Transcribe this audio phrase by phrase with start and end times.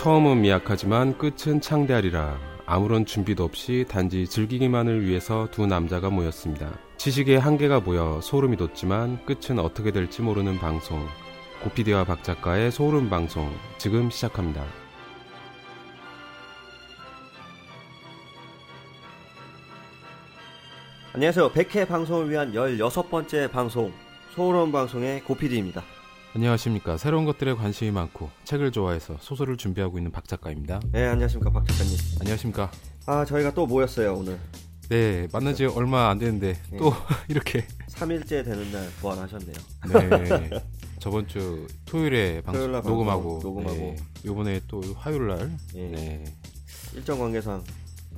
[0.00, 2.38] 처음은 미약하지만 끝은 창대하리라.
[2.64, 6.72] 아무런 준비도 없이 단지 즐기기만을 위해서 두 남자가 모였습니다.
[6.96, 11.06] 지식의 한계가 모여 소름이 돋지만 끝은 어떻게 될지 모르는 방송.
[11.62, 14.64] 고피디와 박 작가의 소름 방송 지금 시작합니다.
[21.12, 21.50] 안녕하세요.
[21.50, 23.92] 100회 방송을 위한 16번째 방송
[24.34, 25.99] 소름 방송의 고피디입니다.
[26.34, 26.96] 안녕하십니까.
[26.96, 30.80] 새로운 것들에 관심이 많고 책을 좋아해서 소설을 준비하고 있는 박 작가입니다.
[30.92, 31.50] 네, 안녕하십니까.
[31.50, 31.96] 박 작가님.
[32.20, 32.70] 안녕하십니까.
[33.06, 34.38] 아, 저희가 또 모였어요, 오늘.
[34.88, 36.76] 네, 만난 지 얼마 안 됐는데 네.
[36.76, 36.92] 또
[37.28, 39.54] 이렇게 3일째 되는 날 부활하셨네요.
[39.92, 40.50] 네.
[41.00, 43.76] 저번 주 토요일에 방송 토요일 녹음하고 녹음하고.
[43.76, 43.96] 네.
[44.24, 45.82] 요번에 또 화요일 날 예.
[45.88, 46.24] 네.
[46.94, 47.62] 일정 관계상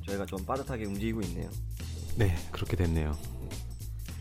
[0.05, 1.49] 저희가 좀 빠듯하게 움직이고 있네요.
[2.15, 3.15] 네, 그렇게 됐네요.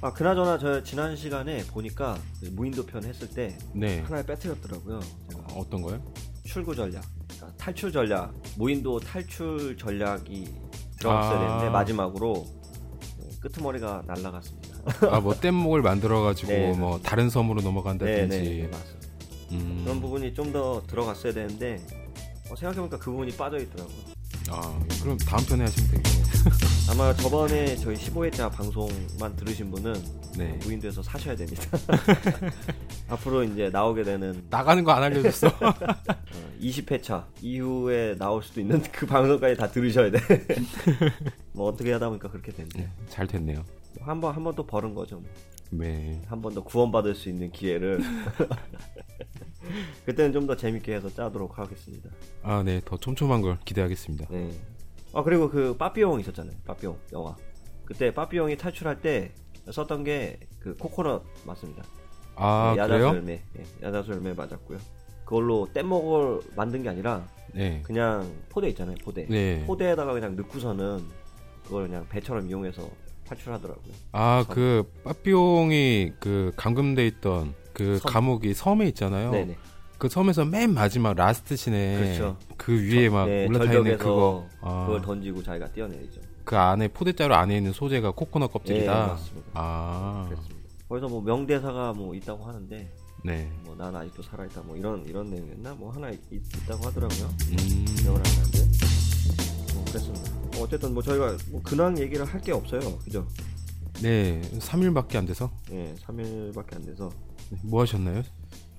[0.05, 4.00] 아, 그나저나 저 지난 시간에 보니까 그 무인도 편 했을 때 네.
[4.00, 4.98] 하나를 빼뜨렸더라고요.
[5.31, 6.03] 제가 어떤 거요?
[6.44, 10.53] 출구 전략, 그러니까 탈출 전략, 무인도 탈출 전략이
[10.98, 11.47] 들어갔어야 아.
[11.47, 12.44] 되는데 마지막으로
[13.20, 14.72] 네, 끄트머리가 날라갔습니다.
[15.09, 16.72] 아, 뭐 뗏목을 만들어 가지고 네.
[16.72, 18.37] 뭐 다른 섬으로 네, 넘어간다든지.
[18.41, 19.09] 네, 네, 맞습니다.
[19.53, 19.83] 음.
[19.84, 21.77] 그런 부분이 좀 더 들어갔어야 되는데
[22.50, 23.97] 어, 생각해보니까 그 부분이 빠져 있더라고요.
[24.50, 26.25] 아, 그럼 다음 편에 하시면 되겠네요.
[26.91, 29.94] 아마 저번에 저희 15회차 방송만 들으신 분은
[30.36, 30.58] 네.
[30.62, 31.62] 무인도에서 사셔야 됩니다.
[33.08, 35.47] 앞으로 이제 나오게 되는 나가는 거 안 알려줬어.
[35.62, 35.72] 어,
[36.60, 40.19] 20회차 이후에 나올 수도 있는 그 방송까지 다 들으셔야 돼.
[41.53, 42.69] 뭐 어떻게 하다 보니까 그렇게 됐네.
[42.77, 43.64] 네, 잘 됐네요.
[44.00, 45.16] 한 번 한 번 또 버는 거죠.
[45.20, 45.30] 뭐.
[45.70, 46.20] 네.
[46.27, 48.00] 한 번 더 구원받을 수 있는 기회를
[50.05, 52.10] 그때는 좀 더 재밌게 해서 짜도록 하겠습니다.
[52.43, 52.81] 아, 네.
[52.84, 54.26] 더 촘촘한 걸 기대하겠습니다.
[54.31, 54.50] 네.
[55.15, 56.55] 아 그리고 그 빠삐용 있었잖아요.
[56.67, 57.37] 빠삐용 영화.
[57.84, 59.33] 그때 빠삐용이 탈출할 때
[59.71, 61.83] 썼던 게 그 코코넛 맞습니다.
[62.37, 63.06] 아, 야자수 그래요?
[63.09, 63.43] 열매.
[63.59, 64.78] 예, 야자수 열매 맞았고요.
[65.25, 67.81] 그걸로 뗏목을 만든 게 아니라 네.
[67.84, 68.95] 그냥 포대 있잖아요.
[69.03, 69.27] 포대.
[69.28, 69.65] 네.
[69.67, 71.00] 포대에다가 그냥 넣고서는
[71.65, 72.89] 그걸 그냥 배처럼 이용해서
[73.27, 73.93] 탈출하더라고요.
[74.12, 78.12] 아, 그 빠삐용이 그 감금돼 있던 그 섬.
[78.12, 79.33] 감옥이 섬에 있잖아요.
[79.33, 79.56] 네네.
[80.02, 82.36] 그 섬에서 맨 마지막 last scene에 그렇죠.
[82.56, 86.20] 그 위에 막 네, 올라타 있는 그거 아, 그걸 던지고 자기가 뛰어내리죠.
[86.42, 89.06] 그 안에 포대자루 안에 있는 소재가 코코넛 네, 껍질이다.
[89.06, 89.48] 맞습니다.
[89.54, 90.58] 아, 그렇습니다.
[90.88, 92.92] 거기서 뭐 명대사가 뭐 있다고 하는데
[93.24, 93.48] 네.
[93.62, 97.28] 뭐 난 아직도 살아 있다 뭐 이런 이런 내용이었나 뭐 하나 있, 있다고 하더라고요.
[97.52, 98.58] 음, 기억을 안 나는데
[99.74, 100.30] 뭐 그랬습니다.
[100.56, 102.80] 뭐 어쨌든 뭐 저희가 뭐 근황 얘기를 할 게 없어요.
[103.04, 103.24] 그죠?
[104.02, 107.08] 네, 3일밖에 안 돼서 예, 3일밖에 안 돼서
[107.62, 108.24] 뭐 하셨나요?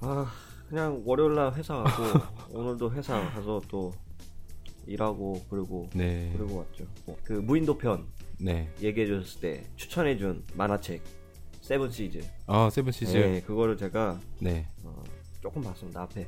[0.02, 0.30] 아
[0.74, 2.04] 그냥 월요일 날 회사 가고
[2.50, 3.94] 오늘도 회사 가서 또
[4.88, 6.88] 일하고 그리고 네, 그리고 왔죠.
[7.06, 8.08] 뭐, 그 무인도 편
[8.40, 8.68] 네.
[8.82, 11.04] 얘기해 줬을 때 추천해 준 만화책
[11.62, 12.22] Seven Seeds.
[12.48, 13.16] 아 Seven Seeds.
[13.16, 15.04] 네, 그거를 제가 네, 어,
[15.42, 16.02] 조금 봤습니다.
[16.02, 16.28] 앞에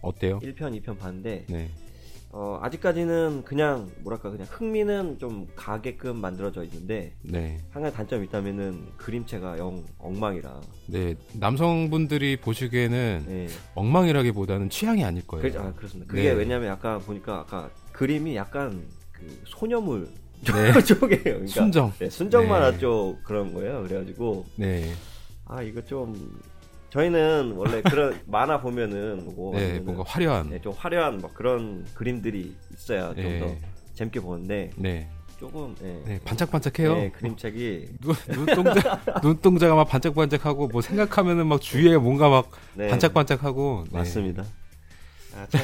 [0.00, 0.38] 어때요?
[0.38, 1.68] 1편, 2편 봤는데 네,
[2.34, 8.86] 어, 아직까지는 그냥 뭐랄까 그냥 흥미는 좀 가게끔 만들어져 있는데 네, 한 가지 단점이 있다면은
[8.96, 10.60] 그림체가 영 엉망이라.
[10.86, 11.14] 네.
[11.34, 13.48] 남성분들이 보시기에는 네.
[13.74, 15.52] 엉망이라기보다는 취향이 아닐 거예요.
[15.52, 16.10] 그, 아, 그렇습니다.
[16.10, 16.32] 그게 네.
[16.32, 18.82] 왜냐면 약간 보니까 아까 그림이 약간
[19.12, 20.08] 그 소녀물
[20.42, 20.72] 네.
[20.82, 21.22] 쪽이에요.
[21.22, 21.92] 그러니까 순정.
[21.98, 22.78] 네, 순정 만화 네.
[22.78, 23.82] 쪽 그런 거예요.
[23.82, 24.90] 그래가지고 네,
[25.44, 26.40] 아 이거 좀
[26.92, 30.50] 저희는 원래 그런 만화 보면은 뭐 네, 뭔가 화려한.
[30.50, 33.60] 네, 좀 화려한 막 그런 그림들이 있어야 좀더 네,
[33.94, 35.08] 재밌게 보는데 네,
[35.38, 36.02] 조금 예.
[36.04, 36.94] 네, 반짝반짝해요.
[36.94, 43.84] 네, 그림책이 눈, 눈동자, 눈동자가 막 반짝반짝하고 뭐 생각하면은 막 주위에 뭔가 막 네, 반짝반짝하고.
[43.90, 43.98] 네.
[43.98, 44.44] 맞습니다.
[45.34, 45.62] 아, 참.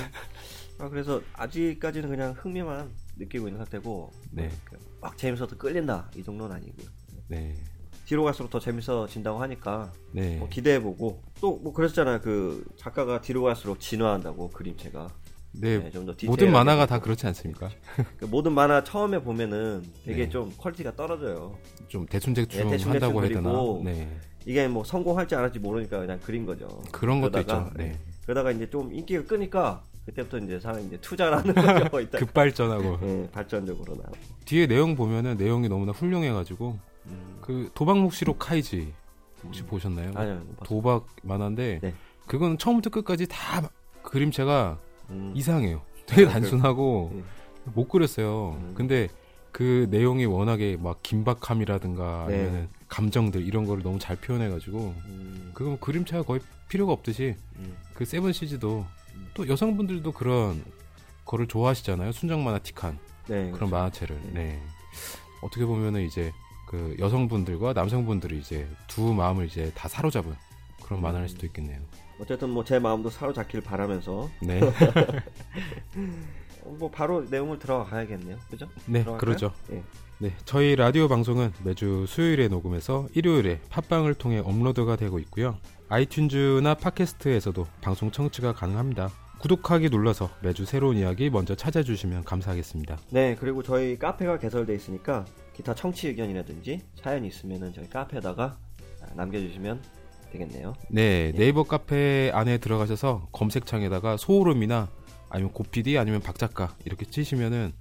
[0.78, 4.50] 아, 그래서 아직까지는 그냥 흥미만 느끼고 있는 상태고 네,
[5.03, 6.87] 막 재밌어서 끌린다 이 정도는 아니고요.
[7.27, 7.54] 네,
[8.09, 10.39] 뒤로 갈수록 더 재밌어진다고 하니까 네.
[10.39, 12.21] 뭐 기대해보고 또 뭐 그랬잖아요.
[12.22, 15.09] 그 작가가 뒤로 갈수록 진화한다고 그림체가
[15.53, 17.69] 네, 네, 좀더 모든 만화가 다 그렇지 않습니까?
[18.16, 20.28] 그 모든 만화 처음에 보면은 되게 네.
[20.31, 21.59] 좀 퀄리티가 떨어져요.
[21.89, 23.51] 좀 대충대충 네, 한다고 해야 되나?
[23.84, 24.09] 네,
[24.47, 26.66] 이게 뭐 성공할지 안 할지 모르니까 그냥 그린 거죠.
[26.93, 27.77] 그런 것도 그러다가, 있죠.
[27.77, 31.53] 네, 그러다가 이제 좀 인기가 끄니까 그때부터 이제 사람이 이제 투자라는
[31.91, 32.09] 거죠.
[32.19, 34.05] 급발전하고 네, 발전적으로 나.
[34.47, 36.87] 뒤에 내용 보면은 내용이 너무나 훌륭해가지고 음.
[37.48, 38.92] 그 도박 묵시록 카이지
[39.42, 40.12] 혹시 보셨나요?
[40.15, 40.42] 아니요.
[40.65, 41.95] 도박 만화인데 네.
[42.27, 43.71] 그건 처음부터 끝까지 다
[44.03, 44.78] 그림체가
[45.09, 45.33] 음.
[45.34, 45.80] 이상해요.
[46.04, 47.22] 되게 아, 단순하고 네.
[47.72, 48.50] 못 그렸어요.
[48.60, 48.74] 음.
[48.74, 49.09] 근데
[49.50, 52.34] 그 내용이 워낙에 막 긴박함이라든가 네.
[52.45, 55.50] 아니면 감정들 이런 거를 너무 잘 표현해가지고 음.
[55.54, 57.74] 그거 뭐 그림체가 거의 필요가 없듯이 음.
[57.95, 58.84] 그 세븐 시즈도
[59.15, 59.30] 음.
[59.33, 60.62] 또 여성분들도 그런
[61.24, 62.12] 거를 좋아하시잖아요.
[62.12, 62.98] 순정 만화틱한
[63.28, 63.36] 네.
[63.36, 63.74] 그런 그렇죠.
[63.74, 64.21] 만화체를.
[64.24, 64.33] 네.
[64.34, 64.62] 네.
[65.41, 66.30] 어떻게 보면은 이제
[66.68, 70.34] 그 여성분들과 남성분들이 이제 두 마음을 이제 다 사로잡은
[70.82, 71.78] 그런 만화일 수도 있겠네요.
[72.20, 74.60] 어쨌든 뭐 제 마음도 사로잡길 바라면서 네.
[76.65, 78.36] 어, 뭐 바로 내용을 들어가야겠네요.
[78.50, 78.66] 그죠?
[78.86, 79.18] 네, 들어갈까요?
[79.18, 79.53] 그러죠.
[79.72, 79.82] 예.
[80.18, 85.56] 네, 저희 라디오 방송은 매주 수요일에 녹음해서 일요일에 팟빵을 통해 업로드가 되고 있고요.
[85.88, 89.10] 아이튠즈나 팟캐스트에서도 방송 청취가 가능합니다.
[89.38, 92.98] 구독하기 눌러서 매주 새로운 이야기 먼저 찾아주시면 감사하겠습니다.
[93.10, 95.24] 네, 그리고 저희 카페가 개설돼 있으니까
[95.59, 98.57] 기타 청취 의견이라든지 사연이 있으면은 저희 카페에다가
[99.16, 99.83] 남겨주시면
[100.31, 100.75] 되겠네요.
[100.89, 104.89] 네, 네이버 카페 안에 들어가셔서 검색창에다가 소울음이나
[105.28, 107.72] 아니면 고PD 아니면 박작가 이렇게 치시면은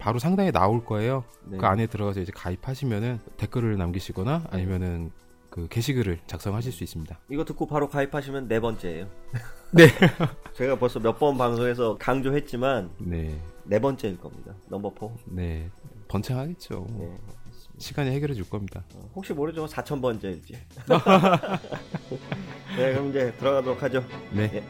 [0.00, 1.22] 바로 상단에 나올 거예요.
[1.44, 1.58] 네.
[1.58, 5.12] 그 안에 들어가서 이제 가입하시면은 댓글을 남기시거나 아니면은
[5.48, 7.20] 그 게시글을 작성하실 수 있습니다.
[7.30, 9.06] 이거 듣고 바로 가입하시면 네 번째예요.
[9.70, 9.86] 네.
[10.54, 14.54] 제가 벌써 몇 번 방송에서 강조했지만 네, 네 번째일 겁니다.
[14.68, 15.06] 넘버 4.
[15.26, 15.70] 네,
[16.12, 16.86] 번창하겠죠.
[16.98, 17.16] 네.
[17.78, 18.84] 시간이 해결해 줄 겁니다.
[18.94, 19.66] 어, 혹시 모르죠?
[19.66, 20.52] 4천 번째일지.
[22.76, 24.04] 네, 그럼 이제 들어가도록 하죠.
[24.30, 24.50] 네.
[24.54, 24.64] 예.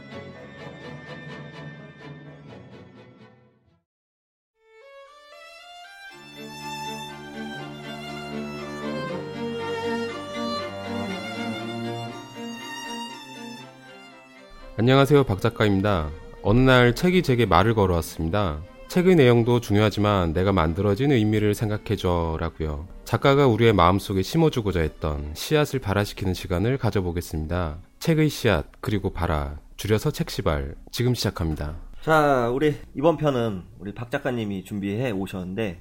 [14.78, 16.08] 안녕하세요, 박 작가입니다.
[16.42, 18.62] 어느 날 책이 제게 말을 걸어왔습니다.
[18.92, 22.86] 책의 내용도 중요하지만 내가 만들어진 의미를 생각해줘라고요.
[23.06, 27.78] 작가가 우리의 마음속에 심어주고자 했던 씨앗을 발화시키는 시간을 가져보겠습니다.
[28.00, 31.76] 책의 씨앗 그리고 발화 줄여서 책시발 지금 시작합니다.
[32.02, 35.80] 자, 우리 이번 편은 우리 박 작가님이 준비해 오셨는데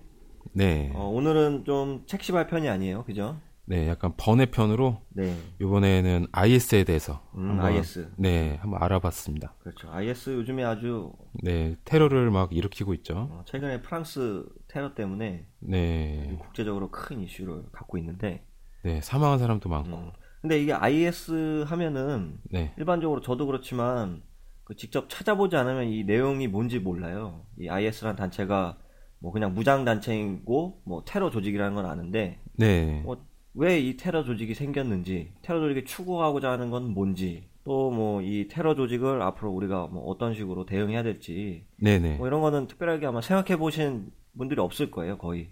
[0.53, 3.41] 네, 어, 오늘은 좀 책시발 편이 아니에요, 그죠?
[3.65, 8.11] 네, 약간 번외편으로 네, 이번에는 IS에 대해서 음, 한번, IS.
[8.17, 9.55] 네, 한번 알아봤습니다.
[9.59, 9.89] 그렇죠.
[9.91, 11.13] IS 요즘에 아주
[11.43, 13.29] 네, 테러를 막 일으키고 있죠.
[13.31, 18.45] 어, 최근에 프랑스 테러 때문에 네, 국제적으로 큰 이슈를 갖고 있는데,
[18.83, 20.11] 네, 사망한 사람도 많고, 음,
[20.41, 24.23] 근데 이게 IS 하면은 네, 일반적으로 저도 그렇지만
[24.63, 27.45] 그 직접 찾아보지 않으면 이 내용이 뭔지 몰라요.
[27.59, 28.79] 이 IS라는 단체가
[29.19, 34.53] 뭐 그냥 무장 단체이고 뭐 테러 조직이라는 건 아는데 네, 뭐 왜 이 테러 조직이
[34.53, 40.03] 생겼는지, 테러 조직이 추구하고자 하는 건 뭔지, 또 뭐 이 테러 조직을 앞으로 우리가 뭐
[40.05, 44.89] 어떤 식으로 대응해야 될지, 네, 네, 뭐 이런 거는 특별하게 아마 생각해 보신 분들이 없을
[44.91, 45.49] 거예요, 거의.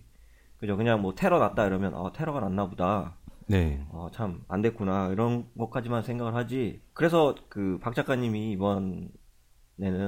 [0.58, 0.76] 그죠?
[0.78, 3.18] 그냥 뭐 테러 났다 이러면, 아, 테러가 났나 보다.
[3.48, 5.10] 네, 어, 참, 안 됐구나.
[5.10, 6.82] 이런 것까지만 생각을 하지.
[6.94, 9.12] 그래서 그 박 작가님이 이번에는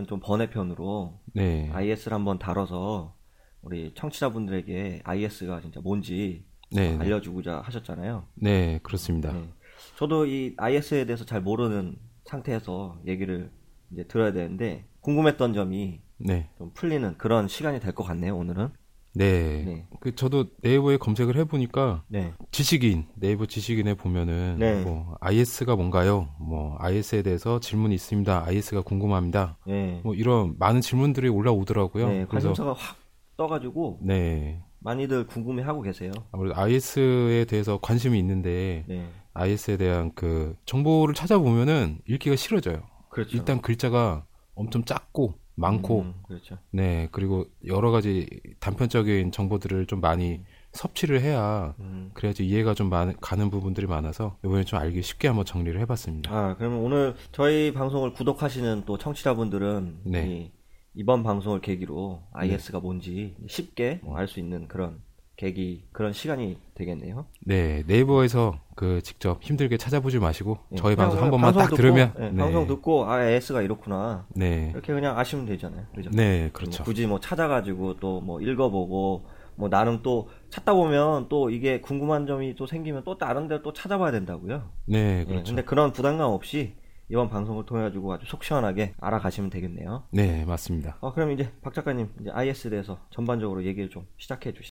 [0.08, 3.16] 좀 번외편으로 네, IS를 한번 다뤄서
[3.62, 8.26] 우리 청취자분들에게 IS가 진짜 뭔지 네, 네, 알려주고자 하셨잖아요.
[8.36, 9.32] 네, 그렇습니다.
[9.34, 9.50] 네.
[9.98, 11.96] 저도 이 IS에 대해서 잘 모르는
[12.26, 13.52] 상태에서 얘기를
[13.92, 18.70] 이제 들어야 되는데 궁금했던 점이 네, 좀 풀리는 그런 시간이 될 것 같네요, 오늘은.
[19.14, 19.64] 네.
[19.66, 19.88] 네.
[20.00, 22.32] 그 저도 네이버에 검색을 해보니까 네.
[22.52, 24.82] 지식인 네이버 지식인에 보면은 네.
[24.84, 26.30] 뭐 IS가 뭔가요?
[26.40, 28.46] 뭐 IS에 대해서 질문이 있습니다.
[28.46, 29.58] IS가 궁금합니다.
[29.68, 30.00] 네.
[30.06, 32.08] 뭐 이런 많은 질문들이 올라오더라고요.
[32.08, 32.96] 네, 그래서 관심사가 확
[33.36, 36.12] 떠가지고 네 많이들 궁금해하고 계세요.
[36.32, 39.08] 아무래도 IS에 대해서 관심이 있는데 네.
[39.34, 42.84] IS에 대한 그 정보를 찾아보면은 읽기가 싫어져요.
[43.10, 43.38] 그렇죠.
[43.38, 46.58] 일단 글자가 엄청 작고 많고 음, 그렇죠.
[46.72, 48.28] 네 그리고 여러 가지
[48.60, 50.42] 단편적인 정보들을 좀 많이
[50.72, 52.10] 섭취를 해야 음.
[52.14, 56.32] 그래야지 이해가 좀 많- 가는 부분들이 많아서 이번에 좀 알기 쉽게 한번 정리를 해봤습니다.
[56.34, 60.52] 아, 그러면 오늘 저희 방송을 구독하시는 또 청취자분들은 네.
[60.94, 65.02] 이, 이번 방송을 계기로 IS가 뭔지 쉽게 알수 있는 그런
[65.38, 67.26] 계기, 그런 시간이 되겠네요.
[67.46, 72.14] 네 네이버에서 그 직접 힘들게 찾아보지 마시고 예, 저희 방송 한 번만 딱 듣고, 들으면
[72.20, 72.38] 예, 네.
[72.38, 75.86] 방송 듣고 아 IS가 이렇구나 네, 이렇게 그냥 아시면 되잖아요.
[75.96, 76.12] 그죠?
[76.12, 76.84] 네 그렇죠.
[76.84, 82.56] 굳이 뭐 찾아가지고 또 뭐 읽어보고 뭐 나름 또 찾다 보면 또 이게 궁금한 점이
[82.56, 84.70] 또 생기면 또 다른 데를 또 찾아봐야 된다고요.
[84.86, 85.56] 네 예, 그렇죠.
[85.56, 86.76] 근데 그런 부담감 없이
[87.12, 90.04] 이번 방송을 통해 가지고 아주 속 시원하게 알아가시면 되겠네요.
[90.14, 90.98] 네 맞습니다.
[91.02, 94.72] 어, 그럼 이제 박 작가님 이제 IS에 대해서 전반적으로 얘기를 좀 시작해 주시죠.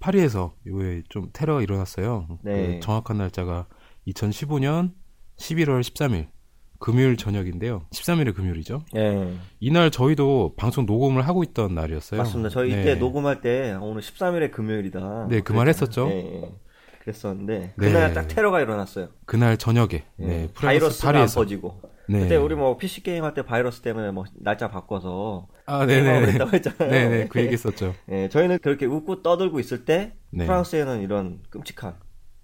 [0.00, 2.26] 파리에서 요에 좀 테러가 일어났어요.
[2.42, 2.74] 네.
[2.74, 3.68] 그 정확한 날짜가
[4.08, 4.92] 2015년
[5.38, 6.28] 11월 13일
[6.78, 7.86] 금요일 저녁인데요.
[7.92, 8.84] 13일의 금요일이죠.
[8.96, 9.32] 예.
[9.60, 12.18] 이날 저희도 방송 녹음을 하고 있던 날이었어요.
[12.18, 12.50] 맞습니다.
[12.50, 12.80] 저희 네.
[12.82, 15.28] 이때 녹음할 때 어, 오늘 13일의 금요일이다.
[15.30, 16.08] 네, 그 말 했었죠.
[16.10, 16.54] 예, 예.
[17.10, 17.72] 그랬었는데 네.
[17.76, 19.08] 그날 딱 테러가 일어났어요.
[19.24, 20.26] 그날 저녁에 예.
[20.26, 21.80] 네, 프랑스 바이러스가 안 파리에서 퍼지고.
[22.08, 22.20] 네.
[22.20, 26.20] 그때 우리 뭐 PC 게임 할 때 바이러스 때문에 뭐 날짜 바꿔서 아, 네네.
[26.20, 26.90] 그랬다고 했잖아요.
[26.90, 27.94] 네네, 그 얘기 했었죠.
[28.10, 30.46] 예, 저희는 그렇게 웃고 떠들고 있을 때 네.
[30.46, 31.94] 프랑스에는 이런 끔찍한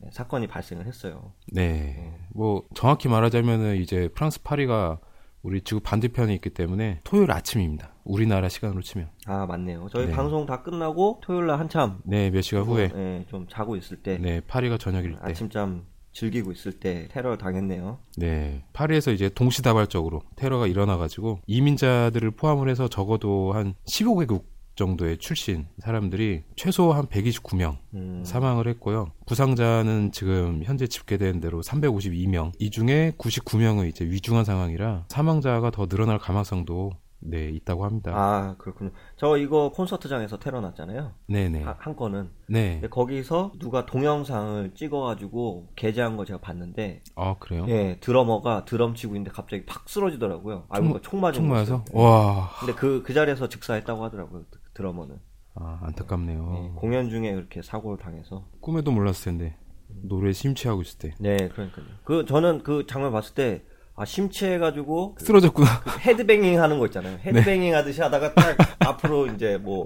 [0.05, 1.33] 예, 사건이 발생을 했어요.
[1.53, 2.19] 네.
[2.35, 4.99] 뭐, 정확히 말하자면은 이제 프랑스 파리가
[5.43, 7.93] 우리 지구 반대편에 있기 때문에 토요일 아침입니다.
[8.05, 9.09] 우리나라 시간으로 치면.
[9.27, 9.89] 아 맞네요.
[9.93, 10.13] 저희 네.
[10.13, 12.89] 방송 다 끝나고 토요일 날 한참 네, 몇 시간 후에.
[12.89, 15.19] 네, 좀 자고 있을 때 네, 파리가 저녁일 때.
[15.21, 17.99] 아침잠 즐기고 있을 때 테러를 당했네요.
[18.19, 18.65] 네.
[18.73, 24.45] 파리에서 이제 동시다발적으로 테러가 일어나가지고 이민자들을 포함을 해서 적어도 한 15개국
[24.83, 29.07] 정도의 출신 사람들이 최소 한 129명 음, 사망을 했고요.
[29.27, 32.51] 부상자는 지금 현재 집계된 대로 352명.
[32.59, 36.91] 이 중에 99명은 이제 위중한 상황이라 사망자가 더 늘어날 가능성도
[37.25, 38.11] 네, 있다고 합니다.
[38.17, 38.91] 아 그렇군요.
[39.17, 41.13] 저 이거 콘서트장에서 테러 났잖아요.
[41.29, 41.63] 네네.
[41.65, 42.81] 아, 한 건은 네.
[42.91, 47.65] 거기서 누가 동영상을 찍어가지고 게재한 거 제가 봤는데 아, 그래요?
[47.69, 50.65] 예 드러머가 드럼 치고 있는데 갑자기 팍 쓰러지더라고요.
[50.69, 51.85] 아 총- 이거 총 맞은 총 맞아서?
[51.85, 52.03] 거였어요.
[52.05, 52.51] 와.
[52.59, 54.43] 근데 그 그 자리에서 즉사했다고 하더라고요.
[54.73, 55.19] 그 드러머는
[55.55, 56.55] 아, 안타깝네요.
[56.57, 59.57] 예, 공연 중에 그렇게 사고를 당해서 꿈에도 몰랐을 텐데.
[60.05, 61.15] 노래에 심취하고 있을 때.
[61.21, 61.85] 네 그러니까요.
[62.05, 63.63] 그 저는 그 장면 봤을 때
[63.95, 65.69] 아 심취해가지고 그 쓰러졌구나.
[66.01, 67.17] 헤드뱅잉 하는 거 있잖아요.
[67.19, 67.23] 네.
[67.25, 69.85] 헤드뱅잉 하듯이 하다가 딱 앞으로 이제 뭐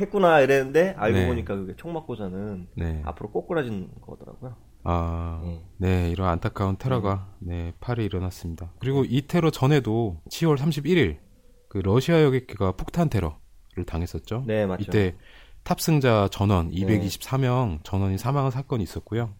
[0.00, 1.26] 했구나 이랬는데 알고 네.
[1.26, 3.02] 보니까 그게 총 맞고서는 네.
[3.04, 4.54] 앞으로 꼬꾸라진 거더라고요.
[4.84, 5.64] 아, 네.
[5.78, 8.72] 네, 이런 안타까운 테러가 네, 파리에 일어났습니다.
[8.78, 11.18] 그리고 이 테러 전에도 10월 31일
[11.68, 13.38] 그 러시아 여객기가 폭탄 테러
[13.74, 14.44] 를 당했었죠.
[14.46, 14.82] 네 맞죠.
[14.82, 15.16] 이때
[15.64, 19.34] 탑승자 전원 224명 전원이 사망한 사건이 있었고요.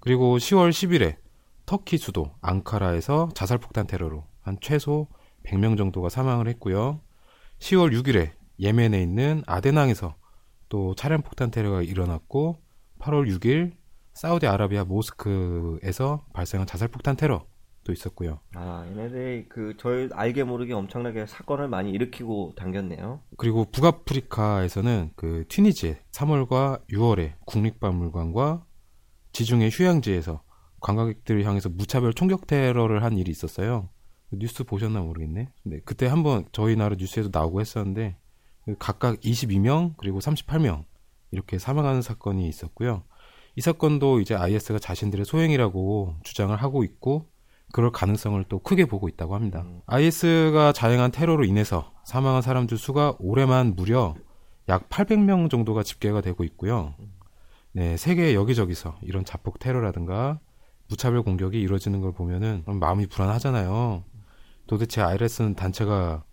[0.00, 1.16] 그리고 10월 10일에
[1.64, 5.06] 터키 수도 앙카라에서 자살 폭탄 테러로 한 최소
[5.46, 7.00] 100명 정도가 사망을 했고요.
[7.60, 10.16] 10월 6일에 예멘에 있는 아데낭에서
[10.68, 12.56] 또 차량 폭탄 테러가 일어났고
[12.98, 13.72] 8월 6일
[14.14, 17.46] 사우디아라비아 모스크에서 발생한 자살 폭탄 테러
[17.84, 18.38] 도 있었고요.
[18.54, 23.20] 아 얘네들이 그 저희 알게 모르게 엄청나게 사건을 많이 일으키고 당겼네요.
[23.36, 28.64] 그리고 북아프리카에서는 그 튀니지에 3월과 6월에 국립박물관과
[29.32, 30.42] 지중해 휴양지에서
[30.80, 33.88] 관광객들을 향해서 무차별 총격 테러를 한 일이 있었어요.
[34.30, 35.48] 뉴스 보셨나 모르겠네.
[35.64, 38.16] 네, 그때 한번 저희 나라 뉴스에도 나오고 했었는데
[38.78, 40.84] 각각 22명 그리고 38명
[41.32, 43.02] 이렇게 사망하는 사건이 있었고요.
[43.56, 47.31] 이 사건도 이제 IS가 자신들의 소행이라고 주장을 하고 있고
[47.72, 49.64] 그럴 가능성을 또 크게 보고 있다고 합니다.
[49.86, 54.14] IS가 자행한 테러로 인해서 사망한 사람들 수가 올해만 무려
[54.68, 56.94] 약 800명 정도가 집계가 되고 있고요.
[57.72, 60.38] 네, 세계 여기저기서 이런 자폭 테러라든가
[60.88, 64.04] 무차별 공격이 이루어지는 걸 보면은 마음이 불안하잖아요.
[64.66, 66.24] 도대체 IS는 단체가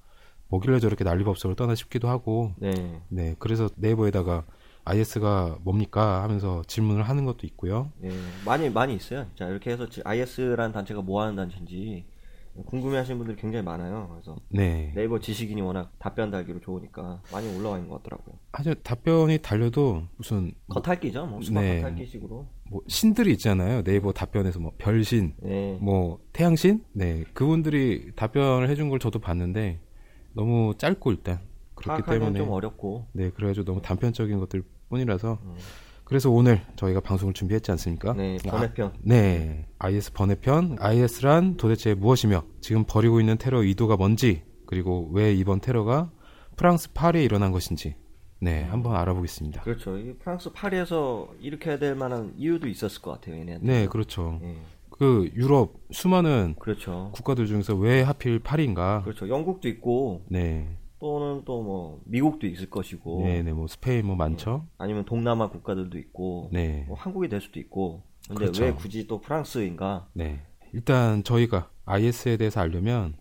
[0.49, 3.01] 뭐길래 저렇게 난리법석을 떠나 싶기도 하고, 네.
[3.07, 4.43] 네, 그래서 네이버에다가
[4.85, 7.91] IS가 뭡니까 하면서 질문을 하는 것도 있고요.
[7.99, 8.09] 네,
[8.45, 9.27] 많이 많이 있어요.
[9.35, 12.05] 자 이렇게 해서 IS라는 단체가 뭐 하는 단체인지
[12.65, 14.09] 궁금해하시는 분들이 굉장히 많아요.
[14.11, 14.91] 그래서 네.
[14.95, 18.35] 네이버 지식인이 워낙 답변 달기로 좋으니까 많이 올라와 있는 것 같더라고요.
[18.51, 21.81] 아주 답변이 달려도 무슨 겉핥기죠, 뭐 수박 네.
[21.81, 22.47] 겉핥기식으로.
[22.69, 23.83] 뭐 신들이 있잖아요.
[23.83, 29.79] 네이버 답변에서 뭐 별신, 네, 뭐 태양신, 네 그분들이 답변을 해준 걸 저도 봤는데
[30.33, 31.39] 너무 짧고 일단
[31.79, 33.07] 그렇기 때문에 좀 어렵고.
[33.13, 35.55] 네 그래가지고 너무 단편적인 것들 뿐이라서 음.
[36.09, 38.13] 그래서 오늘 저희가 방송을 준비했지 않습니까?
[38.13, 38.93] 네, 아, 번외편.
[39.03, 45.61] 네, IS 번외편, IS란 도대체 무엇이며 지금 벌이고 있는 테러 의도가 뭔지 그리고 왜 이번
[45.61, 46.09] 테러가
[46.55, 47.95] 프랑스 파리에 일어난 것인지
[48.41, 49.61] 네 한번 알아보겠습니다.
[49.61, 49.97] 그렇죠.
[49.97, 53.67] 이 프랑스 파리에서 일으켜야 될 만한 이유도 있었을 것 같아요, 얘네한테.
[53.67, 54.39] 네, 그렇죠.
[54.41, 54.55] 예,
[54.89, 57.11] 그 유럽 수많은 그렇죠.
[57.13, 59.03] 국가들 중에서 왜 하필 파리인가?
[59.03, 59.29] 그렇죠.
[59.29, 60.67] 영국도 있고 네,
[60.99, 64.65] 또는 또 뭐 미국도 있을 것이고 네, 네, 뭐 스페인 뭐 많죠.
[64.77, 68.63] 아니면 동남아 국가들도 있고 네, 뭐 한국이 될 수도 있고 근데 그렇죠.
[68.63, 70.07] 왜 굳이 또 프랑스인가?
[70.13, 70.41] 네.
[70.73, 73.15] 일단 저희가 IS에 대해서 알려면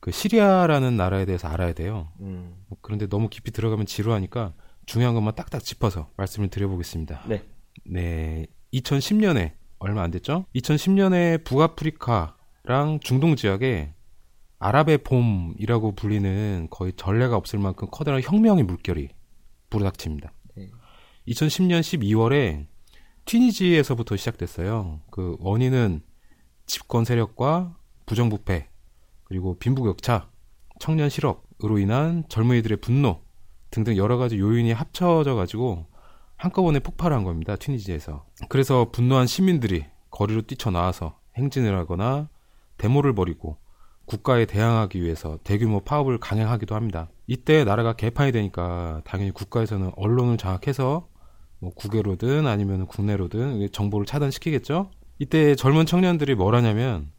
[0.00, 2.08] 그 시리아라는 나라에 대해서 알아야 돼요.
[2.20, 4.54] 음, 그런데 너무 깊이 들어가면 지루하니까
[4.86, 7.22] 중요한 것만 딱딱 짚어서 말씀을 드려보겠습니다.
[7.28, 7.44] 네,
[7.84, 10.46] 네, 2010년에 얼마 안 됐죠?
[10.56, 13.94] 2010년에 북아프리카랑 중동 지역에
[14.60, 19.08] 아랍의 봄이라고 불리는 거의 전례가 없을 만큼 커다란 혁명의 물결이
[19.70, 20.32] 불어닥칩니다.
[20.56, 20.70] 네.
[21.26, 22.66] 2010년 12월에
[23.24, 25.00] 튀니지에서부터 시작됐어요.
[25.10, 26.02] 그 원인은
[26.66, 28.68] 집권 세력과 부정부패,
[29.24, 30.28] 그리고 빈부격차,
[30.78, 33.22] 청년 실업으로 인한 젊은이들의 분노
[33.70, 35.86] 등등 여러 가지 요인이 합쳐져 가지고
[36.36, 37.56] 한꺼번에 폭발한 겁니다.
[37.56, 38.26] 튀니지에서.
[38.48, 42.28] 그래서 분노한 시민들이 거리로 뛰쳐나와서 행진을 하거나
[42.76, 43.58] 데모를 벌이고
[44.10, 47.08] 국가에 대항하기 위해서 대규모 파업을 강행하기도 합니다.
[47.28, 51.06] 이때 나라가 개판이 되니까 당연히 국가에서는 언론을 장악해서
[51.60, 54.90] 뭐 국외로든 아니면 국내로든 정보를 차단시키겠죠.
[55.20, 57.12] 이때 젊은 청년들이 뭘 하냐면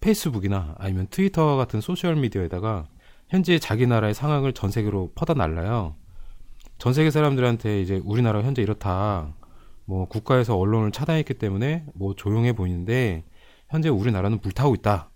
[0.00, 2.86] 페이스북이나 아니면 트위터 같은 소셜 미디어에다가
[3.28, 5.96] 현재 자기 나라의 상황을 전 세계로 퍼다 날라요.
[6.78, 9.34] 전 세계 사람들한테 이제 우리나라가 현재 이렇다.
[9.84, 13.24] 뭐 국가에서 언론을 차단했기 때문에 뭐 조용해 보이는데
[13.68, 15.10] 현재 우리나라는 불타고 있다.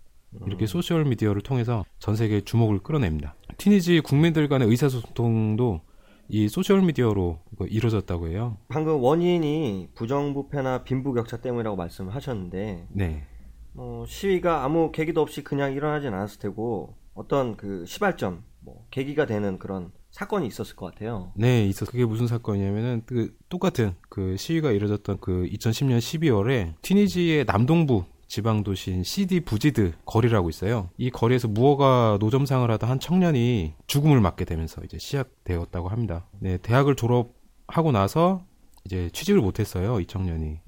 [0.47, 3.35] 이렇게 소셜 미디어를 통해서 전 세계의 주목을 끌어냅니다.
[3.59, 5.81] 튀니지 국민들 간의 의사소통도
[6.29, 8.57] 이 소셜 미디어로 이루어졌다고 해요.
[8.69, 13.27] 방금 원인이 부정부패나 빈부격차 때문이라고 말씀을 하셨는데 네.
[13.75, 19.59] 어, 시위가 아무 계기도 없이 그냥 일어나진 않았을 테고 어떤 그 시발점, 뭐 계기가 되는
[19.59, 21.33] 그런 사건이 있었을 것 같아요.
[21.37, 21.87] 네, 있어.
[21.87, 29.05] 그게 무슨 사건이냐면은 그 똑같은 그 시위가 이뤄졌던 그 2010년 12월에 튀니지의 남동부 지방 도시인
[29.05, 30.89] CD 부지드 거리라고 있어요.
[30.97, 36.25] 이 거리에서 무허가 노점상을 하던 한 청년이 죽음을 맞게 되면서 이제 시작되었다고 합니다.
[36.39, 38.43] 네, 대학을 졸업하고 나서
[38.87, 40.01] 이제 취직을 못했어요.
[40.01, 40.61] 이 청년이.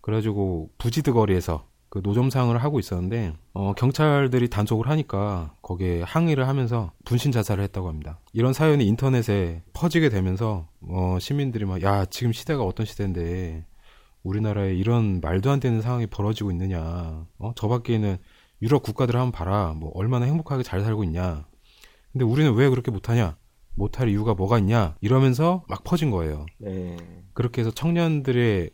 [0.00, 7.30] 그래가지고 부지드 거리에서 그 노점상을 하고 있었는데 어, 경찰들이 단속을 하니까 거기에 항의를 하면서 분신
[7.30, 8.20] 자살을 했다고 합니다.
[8.32, 13.66] 이런 사연이 인터넷에 퍼지게 되면서 어, 시민들이 막 야 지금 시대가 어떤 시대인데
[14.22, 17.26] 우리나라에 이런 말도 안 되는 상황이 벌어지고 있느냐?
[17.38, 18.18] 어, 저 밖에는
[18.60, 19.74] 유럽 국가들 한번 봐라.
[19.76, 21.46] 뭐 얼마나 행복하게 잘 살고 있냐?
[22.12, 23.36] 근데 우리는 왜 그렇게 못하냐?
[23.74, 24.96] 못할 이유가 뭐가 있냐?
[25.00, 26.46] 이러면서 막 퍼진 거예요.
[26.58, 26.96] 네.
[27.32, 28.70] 그렇게 해서 청년들의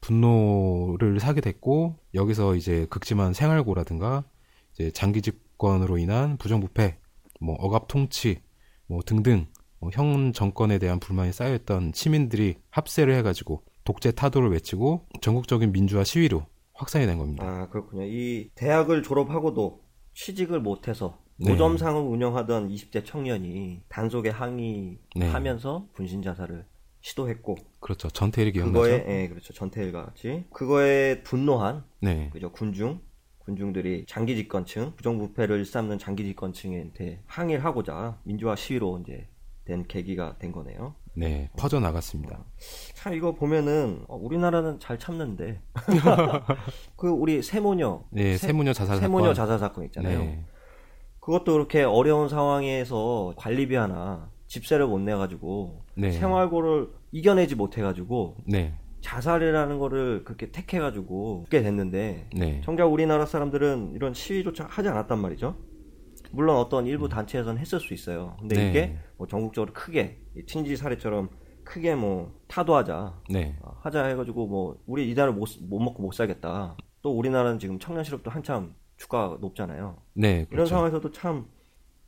[0.00, 4.24] 분노를 사게 됐고 여기서 이제 극심한 생활고라든가
[4.72, 6.98] 이제 장기 집권으로 인한 부정부패,
[7.40, 8.42] 뭐 억압 통치,
[8.86, 9.46] 뭐 등등
[9.78, 17.06] 뭐형 정권에 대한 불만이 쌓여있던 시민들이 합세를 해가지고 독재 타도를 외치고 전국적인 민주화 시위로 확산이
[17.06, 17.44] 된 겁니다.
[17.44, 18.04] 아 그렇군요.
[18.04, 19.82] 이 대학을 졸업하고도
[20.14, 21.50] 취직을 못해서 네.
[21.50, 25.92] 노점상을 운영하던 20대 청년이 단속에 항의하면서 네.
[25.94, 26.66] 분신 자살을
[27.00, 28.80] 시도했고 그렇죠 전태일이 기억나죠?
[28.80, 32.30] 그거에 예, 그렇죠 전태일과 같이 그거에 분노한 네.
[32.32, 33.00] 그죠 군중
[33.38, 39.26] 군중들이 장기 집권층 부정부패를 일삼는 장기 집권층한테 항의를 하고자 민주화 시위로 이제
[39.70, 40.94] 된 계기가 된 거네요.
[41.14, 42.38] 네, 퍼져 나갔습니다.
[42.38, 42.44] 어,
[42.94, 45.60] 참 이거 보면은 어, 우리나라는 잘 참는데
[46.96, 49.34] 그 우리 세모녀, 네, 세, 모녀 자살 세모녀 사건.
[49.34, 50.18] 자살 사건 있잖아요.
[50.18, 50.44] 네.
[51.20, 56.10] 그것도 그렇게 어려운 상황에서 관리비 하나 집세를 못 내가지고 네.
[56.10, 58.74] 생활고를 이겨내지 못해가지고 네.
[59.02, 62.60] 자살이라는 거를 그렇게 택해가지고 죽게 됐는데 네.
[62.64, 65.56] 정작 우리나라 사람들은 이런 시위조차 하지 않았단 말이죠.
[66.32, 68.36] 물론 어떤 일부 단체에서는 했을 수 있어요.
[68.38, 68.70] 근데 네.
[68.70, 71.28] 이게 뭐 전국적으로 크게 틴지 사례처럼
[71.64, 73.56] 크게 뭐 타도하자 네.
[73.62, 76.76] 어, 하자 해가지고 뭐 우리 이달을 못, 못 먹고 못 살겠다.
[77.02, 79.96] 또 우리나라는 지금 청년 실업도 한참 주가 높잖아요.
[80.14, 80.54] 네, 그렇죠.
[80.54, 81.46] 이런 상황에서도 참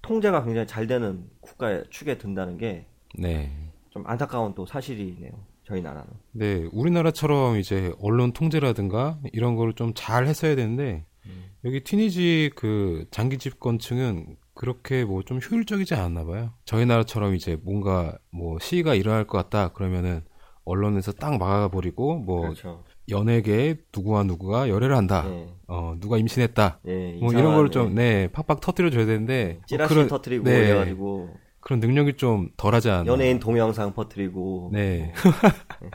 [0.03, 2.87] 통제가 굉장히 잘 되는 국가의 축에 든다는 게
[3.19, 3.51] 네.
[3.91, 5.33] 좀 안타까운 또 사실이네요.
[5.65, 6.09] 저희 나라는.
[6.33, 11.45] 네, 우리나라처럼 이제 언론 통제라든가 이런 거를 좀 잘 했어야 되는데 음.
[11.65, 16.53] 여기 티니지 그 장기 집권층은 그렇게 뭐 좀 효율적이지 않았나 봐요.
[16.65, 20.23] 저희 나라처럼 이제 뭔가 뭐 시위가 일어날 것 같다 그러면은
[20.65, 22.85] 언론에서 딱 막아버리고 뭐 그렇죠.
[23.09, 25.27] 연예계 누구와 누구가 열애를 한다.
[25.29, 25.49] 네.
[25.67, 26.81] 어 누가 임신했다.
[26.83, 31.31] 네, 뭐 이런 걸 좀네 팍팍 터뜨려 줘야 되는데 뭐 찌라시 뭐 터뜨리고 네, 해가지고
[31.61, 33.07] 그런 능력이 좀 덜하지 않나.
[33.07, 34.71] 연예인 동영상 퍼뜨리고.
[34.73, 35.13] 네.
[35.25, 35.33] 뭐.
[35.81, 35.91] 네.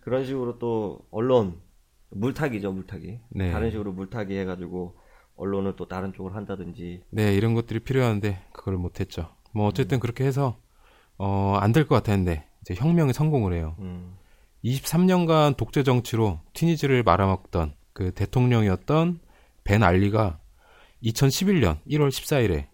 [0.00, 1.60] 그런 식으로 또 언론
[2.14, 3.18] 물타기죠 물타기.
[3.30, 3.50] 네.
[3.52, 4.96] 다른 식으로 물타기 해가지고
[5.36, 7.02] 언론을 또 다른 쪽으로 한다든지.
[7.10, 9.34] 네 이런 것들이 필요한데 그걸 못했죠.
[9.52, 10.00] 뭐 어쨌든 음.
[10.00, 10.58] 그렇게 해서
[11.18, 13.76] 어 안 될 것 같았는데 이제 혁명에 성공을 해요.
[13.80, 14.14] 음.
[14.64, 19.20] 23년간 독재 정치로 튀니지를 말아먹던 그 대통령이었던
[19.64, 20.38] 벤 알리가
[21.02, 22.66] 2011년 1월 14일에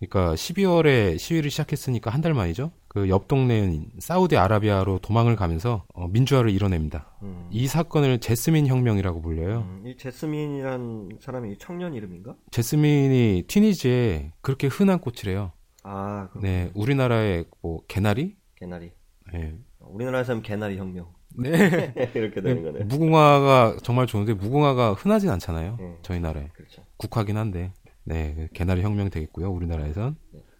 [0.00, 2.72] 그러니까 12월에 시위를 시작했으니까 한 달 만이죠.
[2.98, 7.16] 그 옆 동네인 사우디아라비아로 도망을 가면서 어, 민주화를 이뤄냅니다.
[7.22, 7.48] 음.
[7.50, 9.60] 이 사건을 제스민 혁명이라고 불려요.
[9.60, 12.34] 음, 이 제스민이란 사람이 청년 이름인가?
[12.50, 15.52] 제스민이 튀니지에 그렇게 흔한 꽃이래요.
[15.84, 16.42] 아, 그렇구나.
[16.42, 18.36] 네, 우리나라의 뭐 개나리?
[18.56, 18.90] 개나리.
[19.32, 19.56] 네.
[19.80, 21.06] 우리나라에서는 개나리 혁명.
[21.36, 21.48] 네.
[22.14, 22.84] 이렇게 되는 거네.
[22.84, 25.76] 무궁화가 정말 좋은데 무궁화가 흔하진 않잖아요.
[25.78, 25.98] 네.
[26.02, 26.48] 저희 나라에.
[26.52, 26.82] 그렇죠.
[26.96, 27.72] 국화긴 한데.
[28.04, 29.50] 네, 그 개나리 혁명 되겠고요.
[29.50, 30.16] 우리나라에선.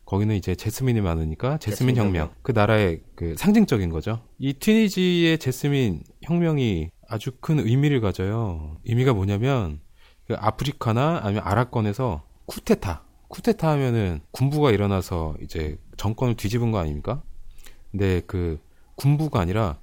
[0.08, 0.10] 네.
[0.10, 2.30] 거기는 이제 제스민이 많으니까 제스민, 제스민 혁명.
[2.42, 4.22] 그 나라의 그 상징적인 거죠.
[4.38, 8.78] 이 튀니지의 제스민 혁명이 아주 큰 의미를 가져요.
[8.86, 9.80] 의미가 뭐냐면
[10.26, 13.04] 그 아프리카나 아니면 아랍권에서 쿠데타.
[13.28, 17.22] 쿠데타 하면은 군부가 일어나서 이제 정권을 뒤집은 거 아닙니까?
[17.90, 18.58] 근데 그
[18.94, 19.78] 군부가 아니라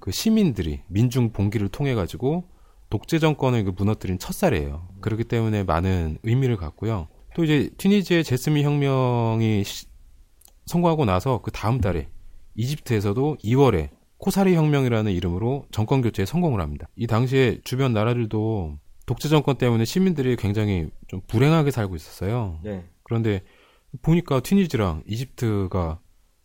[0.00, 2.48] 그 시민들이 민중 봉기를 통해 가지고
[2.90, 4.88] 독재 정권을 그 무너뜨린 첫살이에요.
[5.00, 7.06] 그렇기 때문에 많은 의미를 갖고요.
[7.38, 9.86] 또 이제 튀니지의 제스민 혁명이 시,
[10.66, 12.08] 성공하고 나서 그 다음 달에
[12.56, 16.88] 이집트에서도 2월에 코사리 혁명이라는 이름으로 정권 교체에 성공을 합니다.
[16.96, 22.58] 이 당시에 주변 나라들도 독재 정권 때문에 시민들이 굉장히 좀 불행하게 살고 있었어요.
[22.64, 22.88] 네.
[23.04, 23.44] 그런데
[24.02, 26.00] 보니까 튀니지랑 이집트가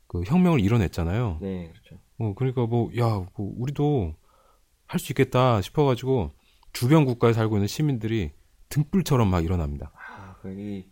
[0.05, 1.39] 그 혁명을 이뤄냈잖아요.
[1.41, 2.03] 네, 그렇죠.
[2.19, 4.13] 어, 그러니까 뭐, 야, 뭐 우리도
[4.85, 6.29] 할 수 있겠다 싶어가지고
[6.71, 8.29] 주변 국가에 살고 있는 시민들이
[8.69, 9.91] 등불처럼 막 일어납니다.
[10.43, 10.85] 아, 이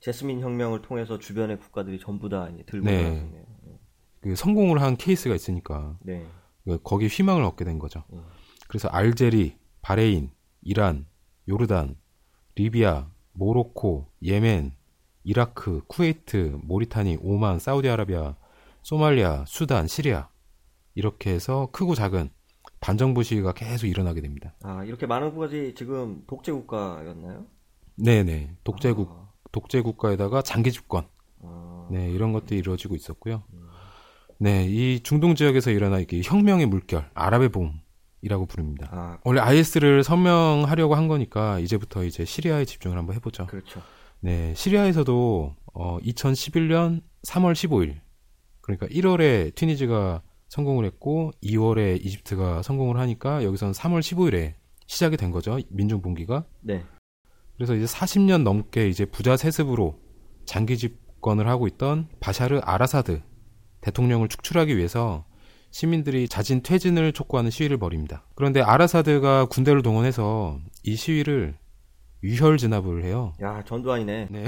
[0.00, 3.02] 제스민 혁명을 통해서 주변의 국가들이 전부 다 들고 네.
[3.02, 3.44] 나왔네요.
[4.20, 6.26] 그 성공을 한 케이스가 있으니까 네.
[6.64, 8.04] 그 거기 희망을 얻게 된 거죠.
[8.10, 8.20] 네.
[8.68, 10.30] 그래서 알제리, 바레인,
[10.62, 11.06] 이란,
[11.48, 11.96] 요르단,
[12.54, 14.74] 리비아, 모로코, 예멘,
[15.24, 18.36] 이라크, 쿠웨이트, 모리타니, 오만, 사우디아라비아,
[18.82, 20.28] 소말리아, 수단, 시리아
[20.94, 22.30] 이렇게 해서 크고 작은
[22.80, 24.54] 반정부 시위가 계속 일어나게 됩니다.
[24.62, 27.46] 아 이렇게 많은 국가들이 지금 독재 국가였나요?
[28.02, 29.28] 네네 독재국 아.
[29.52, 31.06] 독재 국가에다가 장기 집권
[31.42, 31.88] 아.
[31.90, 33.42] 네 이런 것들이 이루어지고 있었고요.
[33.52, 33.68] 음.
[34.38, 38.88] 네이 중동 지역에서 일어나 이게 혁명의 물결 아랍의 봄이라고 부릅니다.
[38.90, 39.18] 아.
[39.24, 43.46] 원래 IS를 선명하려고 한 거니까 이제부터 이제 시리아에 집중을 한번 해보죠.
[43.46, 43.82] 그렇죠.
[44.20, 48.00] 네 시리아에서도 어, 2011년 3월 15일
[48.60, 54.54] 그러니까 1월에 튀니지가 성공을 했고 2월에 이집트가 성공을 하니까 여기서는 3월 15일에
[54.86, 55.58] 시작이 된 거죠.
[55.68, 56.44] 민중 봉기가.
[56.60, 56.84] 네.
[57.60, 59.98] 그래서 이제 40년 넘게 이제 부자 세습으로
[60.46, 63.20] 장기 집권을 하고 있던 바샤르 아라사드
[63.82, 65.26] 대통령을 축출하기 위해서
[65.70, 68.24] 시민들이 자진 퇴진을 촉구하는 시위를 벌입니다.
[68.34, 71.58] 그런데 아라사드가 군대를 동원해서 이 시위를
[72.22, 73.34] 유혈 진압을 해요.
[73.42, 74.28] 야, 전두환이네.
[74.30, 74.44] 네.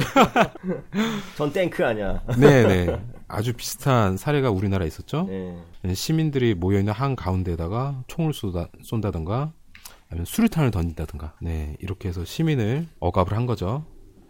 [1.37, 2.23] 전 탱크 아니야.
[2.39, 2.99] 네, 네.
[3.29, 5.27] 아주 비슷한 사례가 우리나라에 있었죠.
[5.29, 5.55] 네.
[5.83, 9.53] 네 시민들이 모여 있는 한 가운데다가 총을 쏘다, 쏜다든가
[10.13, 11.37] 아니면 수류탄을 던진다든가.
[11.41, 13.87] 네, 이렇게 해서 시민을 억압을 한 거죠.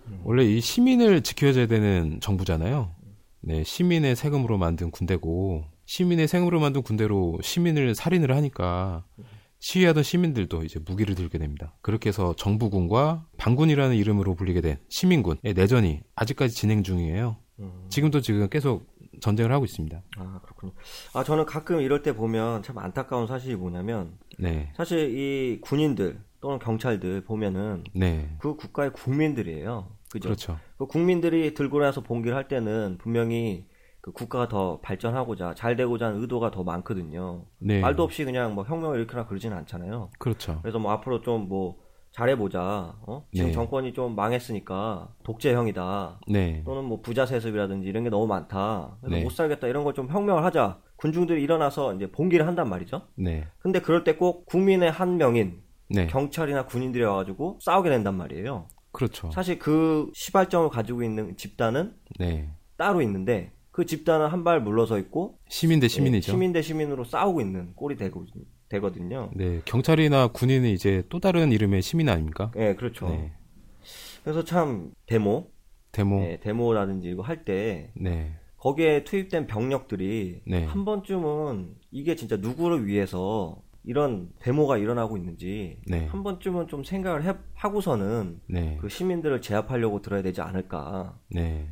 [0.07, 0.21] 음.
[0.25, 2.95] 원래 이 시민을 지켜줘야 되는 정부잖아요.
[3.40, 9.05] 네, 시민의 세금으로 만든 군대고 시민의 세금으로 만든 군대로 시민을 살인을 하니까
[9.59, 11.75] 시위하던 시민들도 이제 무기를 들게 됩니다.
[11.83, 17.37] 그렇게 해서 정부군과 반군이라는 이름으로 불리게 된 시민군의 내전이 아직까지 진행 중이에요.
[17.59, 17.87] 음.
[17.88, 18.87] 지금도 지금 계속
[19.22, 20.02] 전쟁을 하고 있습니다.
[20.18, 20.72] 아 그렇군요.
[21.14, 24.72] 아 저는 가끔 이럴 때 보면 참 안타까운 사실이 뭐냐면 네.
[24.76, 28.37] 사실 이 군인들 또는 경찰들 보면은 네.
[28.40, 29.88] 그 국가의 국민들이에요.
[30.11, 30.28] 그죠?
[30.28, 30.58] 그렇죠.
[30.76, 33.66] 그 국민들이 들고 나서 봉기를 할 때는 분명히
[34.00, 37.46] 그 국가가 더 발전하고자 잘 되고자 하는 의도가 더 많거든요.
[37.58, 37.80] 네.
[37.80, 40.11] 말도 없이 그냥 뭐 혁명을 일으키나 그러지는 않잖아요.
[40.18, 40.58] 그렇죠.
[40.62, 41.82] 그래서 뭐 앞으로 좀뭐
[42.12, 42.94] 잘해보자.
[43.07, 43.27] 어?
[43.33, 43.53] 지금 네.
[43.53, 46.20] 정권이 좀 망했으니까 독재형이다.
[46.29, 46.62] 네.
[46.64, 48.96] 또는 뭐 부자 세습이라든지 이런 게 너무 많다.
[49.09, 49.22] 네.
[49.22, 50.81] 못 살겠다 이런 걸 좀 혁명을 하자.
[50.96, 53.03] 군중들이 일어나서 이제 봉기를 한단 말이죠.
[53.16, 53.46] 네.
[53.59, 56.07] 근데 그럴 때 꼭 국민의 한 명인 네.
[56.07, 58.68] 경찰이나 군인들이 와가지고 싸우게 된단 말이에요.
[58.92, 59.31] 그렇죠.
[59.33, 62.51] 사실 그 시발점을 가지고 있는 집단은 네.
[62.77, 66.31] 따로 있는데 그 집단은 한 발 물러서 있고 시민 대 시민이죠.
[66.31, 68.25] 네, 시민 대 시민으로 싸우고 있는 꼴이 되고
[68.72, 69.30] 되거든요.
[69.35, 72.50] 네, 경찰이나 군인은 이제 또 다른 이름의 시민 아닙니까?
[72.54, 73.08] 네, 그렇죠.
[73.08, 73.32] 네.
[74.24, 75.50] 그래서 참 데모,
[75.92, 78.35] 데모, 네, 데모라든지 이거 할 때, 네.
[78.56, 80.64] 거기에 투입된 병력들이 네.
[80.64, 86.06] 한 번쯤은 이게 진짜 누구를 위해서 이런 데모가 일어나고 있는지 네.
[86.06, 88.78] 한 번쯤은 좀 생각을 해, 하고서는 네.
[88.80, 91.18] 그 시민들을 제압하려고 들어야 되지 않을까.
[91.28, 91.68] 네.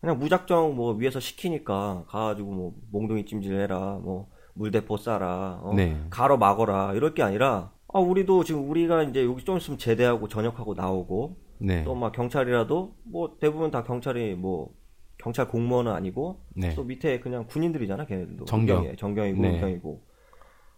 [0.00, 4.28] 그냥 무작정 뭐 위에서 시키니까 가가지고 뭐 몽둥이 찜질해라 뭐
[4.58, 5.22] 물대포 쏴라
[5.62, 5.72] 어?
[5.74, 5.96] 네.
[6.10, 10.74] 가로 막어라 이럴 게 아니라 아 우리도 지금 우리가 이제 여기 좀 있으면 제대하고 전역하고
[10.74, 11.84] 나오고 네.
[11.84, 14.74] 또막 경찰이라도 뭐 대부분 다 경찰이 뭐
[15.16, 16.74] 경찰 공무원은 아니고 네.
[16.74, 19.60] 또 밑에 그냥 군인들이잖아 걔네들도 정경 정경이고 네.
[19.60, 20.08] 경이고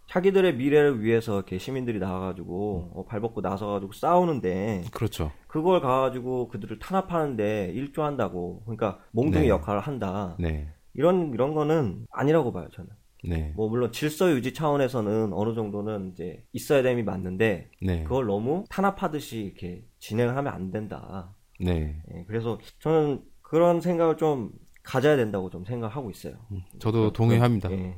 [0.07, 2.99] 자기들의 미래를 위해서 이렇게 시민들이 나와가지고 음.
[2.99, 5.31] 어, 발벗고 나서가지고 싸우는데 그렇죠.
[5.47, 9.49] 그걸 가가지고 그들을 탄압하는데 일조한다고 그러니까 몽둥이 네.
[9.49, 10.35] 역할을 한다.
[10.37, 10.67] 네.
[10.93, 12.89] 이런 이런 거는 아니라고 봐요 저는.
[13.23, 13.53] 네.
[13.55, 18.03] 뭐 물론 질서 유지 차원에서는 어느 정도는 이제 있어야 됨이 맞는데 네.
[18.03, 21.35] 그걸 너무 탄압하듯이 이렇게 진행을 하면 안 된다.
[21.59, 22.01] 네.
[22.07, 22.25] 네.
[22.27, 24.51] 그래서 저는 그런 생각을 좀
[24.83, 26.33] 가져야 된다고 좀 생각하고 있어요.
[26.51, 27.69] 음, 저도 동의합니다.
[27.69, 27.97] 네.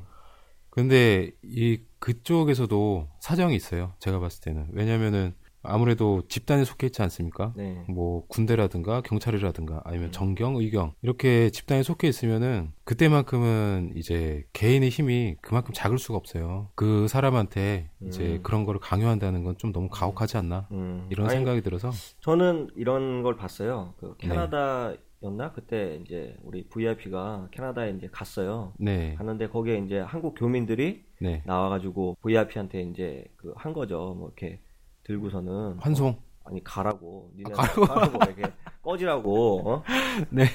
[0.70, 3.94] 근데 이 그쪽에서도 사정이 있어요.
[4.00, 4.68] 제가 봤을 때는.
[4.72, 5.34] 왜냐면은
[5.64, 7.54] 아무래도 집단에 속해 있지 않습니까?
[7.56, 7.84] 네.
[7.88, 10.12] 뭐 군대라든가 경찰이라든가 아니면 네.
[10.12, 16.70] 정경, 의경 이렇게 집단에 속해 있으면은 그때만큼은 이제 개인의 힘이 그만큼 작을 수가 없어요.
[16.76, 18.44] 그 사람한테 이제 음.
[18.44, 21.06] 그런 거를 강요한다는 건 좀 너무 가혹하지 않나 음.
[21.10, 23.94] 이런 아니, 생각이 들어서 저는 이런 걸 봤어요.
[24.00, 24.98] 그 캐나다 네.
[25.24, 28.74] 였나 그때 이제 우리 VIP가 캐나다에 이제 갔어요.
[28.78, 29.14] 네.
[29.16, 31.42] 갔는데 거기에 이제 한국 교민들이 네.
[31.46, 34.16] 나와가지고 VIP한테 이제 그 한 거죠.
[34.18, 34.60] 뭐 이렇게
[35.04, 36.10] 들고서는 환송.
[36.10, 37.32] 어, 아니 가라고.
[37.38, 37.82] 니네 아, 가라고.
[37.86, 38.42] 가라고 이렇게
[38.84, 39.70] 꺼지라고.
[39.70, 39.84] 어?
[40.30, 40.46] 네.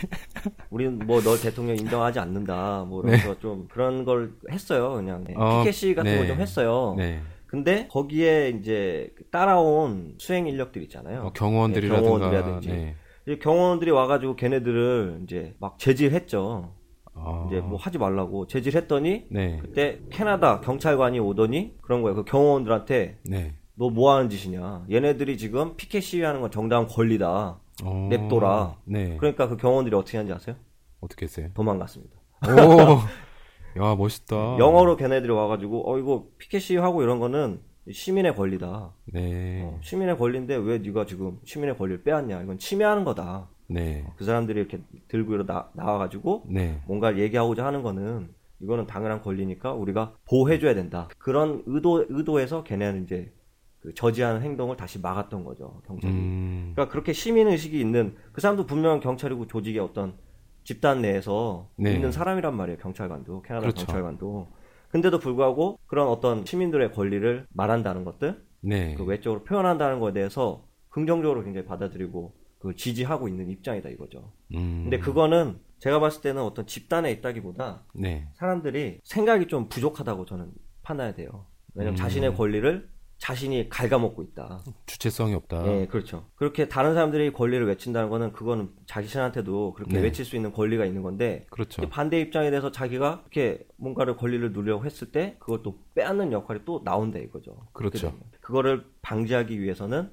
[0.71, 2.85] 우리는 뭐 널 대통령 인정하지 않는다.
[2.89, 3.41] 뭐 이러면서 네.
[3.41, 4.95] 좀 그런 걸 했어요.
[4.95, 5.35] 그냥 네.
[5.37, 6.19] 어, 피켓시 같은 네.
[6.19, 6.95] 걸좀 했어요.
[6.99, 7.21] 네.
[7.47, 11.23] 근데 거기에 이제 따라온 수행 인력들 있잖아요.
[11.23, 12.01] 어, 경호원들이라든가.
[12.01, 12.69] 네, 경호원들이라든지.
[12.69, 13.39] 네.
[13.39, 16.75] 경호원들이 와가지고 걔네들을 이제 막 제질했죠.
[17.15, 17.47] 아.
[17.49, 19.59] 이제 뭐 하지 말라고 제질했더니 네.
[19.61, 22.17] 그때 캐나다 경찰관이 오더니 그런 거예요.
[22.17, 23.55] 그 경호원들한테 네.
[23.79, 24.87] 너 뭐 하는 짓이냐.
[24.91, 27.61] 얘네들이 지금 피켓 시위하는 건 정당한 권리다.
[27.85, 28.07] 어...
[28.11, 28.77] 냅둬라.
[28.85, 29.17] 네.
[29.19, 30.57] 그러니까 그 경호원들이 어떻게 하는지 아세요?
[31.01, 31.49] 어떻게 했어요?
[31.55, 32.17] 도망갔습니다.
[32.49, 32.99] 오,
[33.81, 34.59] 야 멋있다.
[34.59, 37.61] 영어로 걔네들이 와가지고 어 이거 피켓 시위하고 이런 거는
[37.91, 38.93] 시민의 권리다.
[39.13, 39.63] 네.
[39.63, 42.43] 어, 시민의 권리인데 왜 네가 지금 시민의 권리를 빼앗냐?
[42.43, 43.49] 이건 침해하는 거다.
[43.69, 44.05] 네.
[44.17, 46.81] 그 사람들이 이렇게 들고 나, 나와가지고 네.
[46.87, 48.29] 뭔가 얘기하고자 하는 거는
[48.61, 51.09] 이거는 당연한 권리니까 우리가 보호해줘야 된다.
[51.19, 53.33] 그런 의도 의도에서 걔네는 이제
[53.81, 56.13] 그 저지하는 행동을 다시 막았던 거죠 경찰이.
[56.13, 56.73] 음...
[56.75, 60.17] 그러니까 그렇게 시민 의식이 있는 그 사람도 분명 경찰이고 조직의 어떤
[60.65, 61.95] 집단 내에서 네.
[61.95, 63.87] 있는 사람이란 말이에요 경찰관도 캐나다 그렇죠.
[63.87, 64.49] 경찰관도.
[64.91, 68.95] 근데도 불구하고 그런 어떤 시민들의 권리를 말한다는 것들, 네.
[68.95, 74.33] 그 외적으로 표현한다는 것에 대해서 긍정적으로 굉장히 받아들이고 그 지지하고 있는 입장이다 이거죠.
[74.55, 74.81] 음...
[74.85, 78.29] 근데 그거는 제가 봤을 때는 어떤 집단에 있다기보다 네.
[78.35, 80.51] 사람들이 생각이 좀 부족하다고 저는
[80.83, 81.47] 판단해야 돼요.
[81.75, 81.97] 왜냐면 음...
[81.97, 84.63] 자신의 권리를 자신이 갉아먹고 있다.
[84.87, 85.63] 주체성이 없다.
[85.65, 86.27] 네, 그렇죠.
[86.37, 90.03] 그렇게 다른 사람들이 권리를 외친다는 거는 그거는 자신한테도 그렇게 네.
[90.03, 91.89] 외칠 수 있는 권리가 있는 건데 그렇죠.
[91.89, 96.83] 반대 입장에 대해서 자기가 이렇게 뭔가를 권리를 누리려고 했을 때 그걸 또 빼앗는 역할이 또
[96.85, 97.57] 나온다 이거죠.
[97.73, 98.17] 그렇죠.
[98.41, 100.11] 그거를 방지하기 위해서는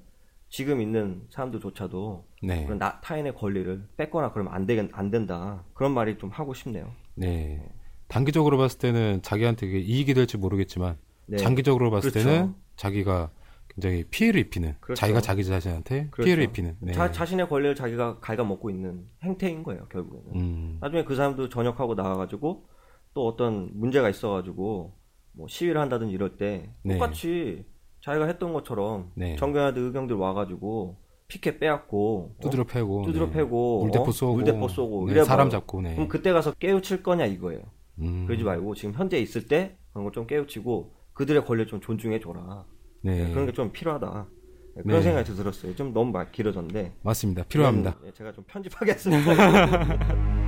[0.49, 2.65] 지금 있는 사람들조차도 네.
[2.65, 6.91] 그런 나, 타인의 권리를 뺏거나 그러면 안 되겠 안 된다 그런 말이 좀 하고 싶네요.
[7.13, 7.63] 네.
[8.07, 11.37] 단기적으로 봤을 때는 자기한테 이익이 될지 모르겠지만 네.
[11.37, 12.29] 장기적으로 봤을 그렇죠.
[12.29, 13.31] 때는 자기가
[13.69, 14.99] 굉장히 피해를 입히는 그렇죠.
[14.99, 16.25] 자기가 자기 자신한테 그렇죠.
[16.25, 16.93] 피해를 입히는 네.
[16.93, 20.77] 자, 자신의 권리를 자기가 갉아먹고 있는 행태인 거예요 결국에는 음.
[20.79, 22.65] 나중에 그 사람도 전역하고 나와가지고
[23.13, 24.93] 또 어떤 문제가 있어가지고
[25.33, 26.93] 뭐 시위를 한다든지 이럴 때 네.
[26.93, 27.65] 똑같이
[28.01, 29.35] 자기가 했던 것처럼 네.
[29.35, 33.05] 정경화대 의경들 와가지고 피켓 빼앗고 두드려 패고 어?
[33.05, 33.31] 두드려 네.
[33.33, 35.95] 패고 물대포 쏘고 물대포 쏘고 네, 사람 잡고 네.
[35.95, 37.61] 그럼 그때 가서 깨우칠 거냐 이거예요.
[37.99, 38.25] 음.
[38.27, 42.65] 그러지 말고 지금 현재 있을 때 그런 걸 좀 깨우치고 그들의 권리를 좀 존중해 줘라.
[43.01, 43.29] 네.
[43.31, 44.27] 그런 게 좀 필요하다.
[44.75, 45.03] 네, 그런 네.
[45.03, 45.75] 생각이 들었어요.
[45.75, 46.93] 좀 너무 막 길어졌는데.
[47.01, 47.43] 맞습니다.
[47.43, 47.97] 필요합니다.
[48.03, 49.33] 네, 제가 좀 편집하겠습니다.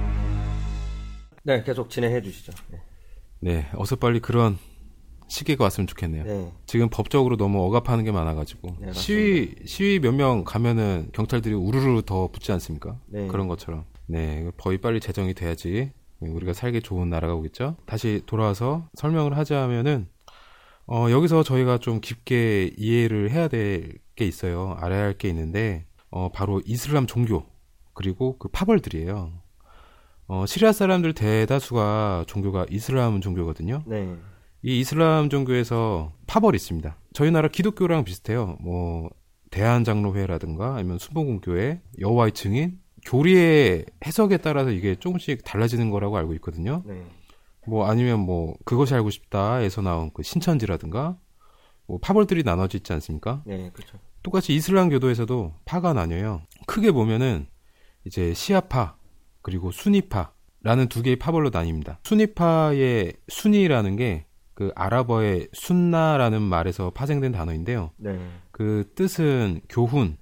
[1.43, 2.51] 네, 계속 진행해 주시죠.
[2.69, 2.81] 네.
[3.39, 4.57] 네, 어서 빨리 그런
[5.29, 6.23] 시기가 왔으면 좋겠네요.
[6.25, 6.51] 네.
[6.65, 12.27] 지금 법적으로 너무 억압하는 게 많아가지고 네, 시위 시위 몇 명 가면은 경찰들이 우르르 더
[12.29, 12.99] 붙지 않습니까?
[13.07, 13.27] 네.
[13.27, 13.85] 그런 것처럼.
[14.07, 17.75] 네, 거의 빨리 제정이 돼야지 우리가 살기 좋은 나라가 오겠죠.
[17.85, 20.07] 다시 돌아와서 설명을 하자면은
[20.87, 24.75] 어, 여기서 저희가 좀 깊게 이해를 해야 될 게 있어요.
[24.79, 27.45] 알아야 할 게 있는데 어, 바로 이슬람 종교
[27.93, 29.31] 그리고 그 파벌들이에요.
[30.27, 33.83] 어, 시리아 사람들 대다수가 종교가 이슬람 종교거든요.
[33.85, 34.15] 네.
[34.63, 36.97] 이 이슬람 종교에서 파벌이 있습니다.
[37.13, 38.57] 저희 나라 기독교랑 비슷해요.
[38.59, 39.09] 뭐
[39.51, 46.81] 대한장로회라든가 아니면 순복음교회, 여호와의 증인, 교리의 해석에 따라서 이게 조금씩 달라지는 거라고 알고 있거든요.
[46.85, 47.03] 네.
[47.67, 51.17] 뭐 아니면 뭐 그것이 알고 싶다에서 나온 그 신천지라든가
[51.85, 53.43] 뭐 파벌들이 나눠져 있지 않습니까?
[53.45, 53.97] 네, 그렇죠.
[54.23, 56.41] 똑같이 이슬람 교도에서도 파가 나뉘어요.
[56.65, 57.47] 크게 보면은
[58.05, 58.97] 이제 시아파
[59.41, 61.97] 그리고 순위파라는 두 개의 파벌로 나뉩니다.
[62.03, 64.27] 순위파의 순위라는 게
[64.57, 67.91] 그 아랍어의 순나라는 말에서 파생된 단어인데요.
[67.97, 68.17] 네.
[68.49, 70.17] 그 뜻은 교훈,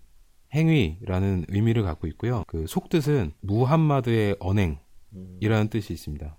[0.53, 2.43] 행위라는 의미를 갖고 있고요.
[2.47, 4.81] 그 속뜻은 무함마드의 언행이라는
[5.13, 5.69] 음.
[5.69, 6.35] 뜻이 있습니다.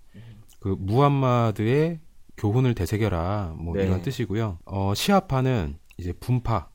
[0.67, 2.01] 그 무함마드의
[2.37, 3.85] 교훈을 되새겨라 뭐 네.
[3.85, 4.59] 이런 뜻이고요.
[4.65, 6.71] 어, 시아파는 이제 분파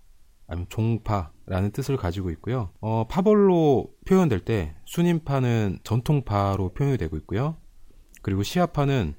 [0.48, 2.70] 아니면 종파라는 뜻을 가지고 있고요.
[2.80, 7.58] 어, 파벌로 표현될 때 순임파는 전통파로 표현이 되고 있고요.
[8.22, 9.16] 그리고 시아파는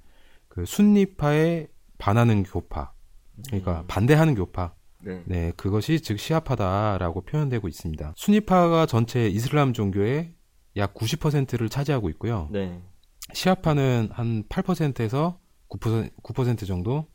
[0.49, 2.95] 그 순니파에 반하는 교파,
[3.49, 3.87] 그러니까 음.
[3.89, 4.73] 반대하는 교파.
[5.01, 5.23] 네.
[5.27, 8.15] 네, 그것이 즉 시아파다라고 표현되고 있습니다.
[8.17, 10.33] 순니파가 전체 이슬람 종교의
[10.79, 12.49] 약 90%를 차지하고 있고요.
[12.51, 12.81] 네.
[13.33, 17.07] 시아파는 한 8%에서 9%, 9% 정도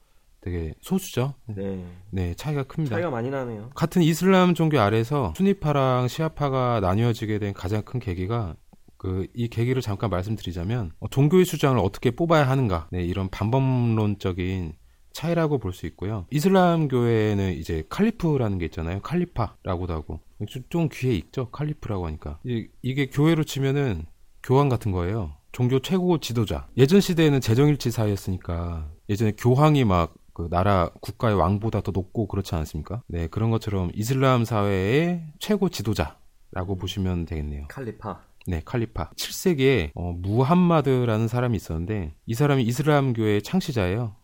[0.41, 1.33] 되게 소수죠.
[1.45, 1.83] 네.
[2.11, 2.95] 네, 차이가 큽니다.
[2.95, 3.69] 차이가 많이 나네요.
[3.75, 8.55] 같은 이슬람 종교 아래서 순위파랑 시아파가 나뉘어지게 된 가장 큰 계기가
[8.97, 14.73] 그 이 계기를 잠깐 말씀드리자면 어, 종교의 수장을 어떻게 뽑아야 하는가 네, 이런 반범론적인
[15.13, 16.25] 차이라고 볼 수 있고요.
[16.31, 19.01] 이슬람 교회는 이제 칼리프라는 게 있잖아요.
[19.01, 21.49] 칼리파라고도 하고 좀, 좀 귀에 익죠.
[21.51, 24.05] 칼리프라고 하니까 이, 이게 교회로 치면은
[24.43, 25.35] 교황 같은 거예요.
[25.57, 26.67] 종교 최고 지도자.
[26.77, 33.01] 예전 시대에는 재정일치 사회였으니까 예전에 교황이 막그 나라 국가의 왕보다 더 높고 그렇지 않습니까?
[33.07, 37.69] 네, 그런 것처럼 이슬람 사회의 최고 지도자라고 보시면 되겠네요.
[37.69, 38.21] 칼리파.
[38.45, 39.09] 네, 칼리파.
[39.15, 44.15] 7세기에 어, 무함마드라는 사람이 있었는데 이 사람이 이슬람교의 창시자예요.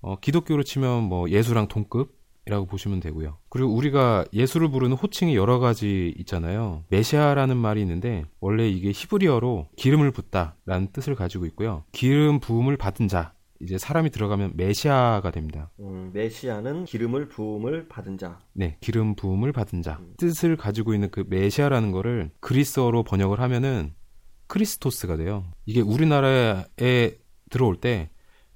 [0.00, 2.17] 어, 기독교로 치면 뭐 예수랑 동급
[2.48, 3.36] 이라고 보시면 되고요.
[3.50, 6.82] 그리고 우리가 예수를 부르는 호칭이 여러 가지 있잖아요.
[6.88, 11.84] 메시아라는 말이 있는데 원래 이게 히브리어로 기름을 붓다라는 뜻을 가지고 있고요.
[11.92, 15.70] 기름 부음을 받은 자 이제 사람이 들어가면 메시아가 됩니다.
[15.80, 18.38] 음, 메시아는 기름을 부음을 받은 자.
[18.54, 19.98] 네, 기름 부음을 받은 자.
[20.00, 20.14] 음.
[20.16, 23.92] 뜻을 가지고 있는 그 메시아라는 거를 그리스어로 번역을 하면은
[24.46, 25.44] 크리스토스가 돼요.
[25.66, 27.18] 이게 우리나라에
[27.50, 28.08] 들어올 때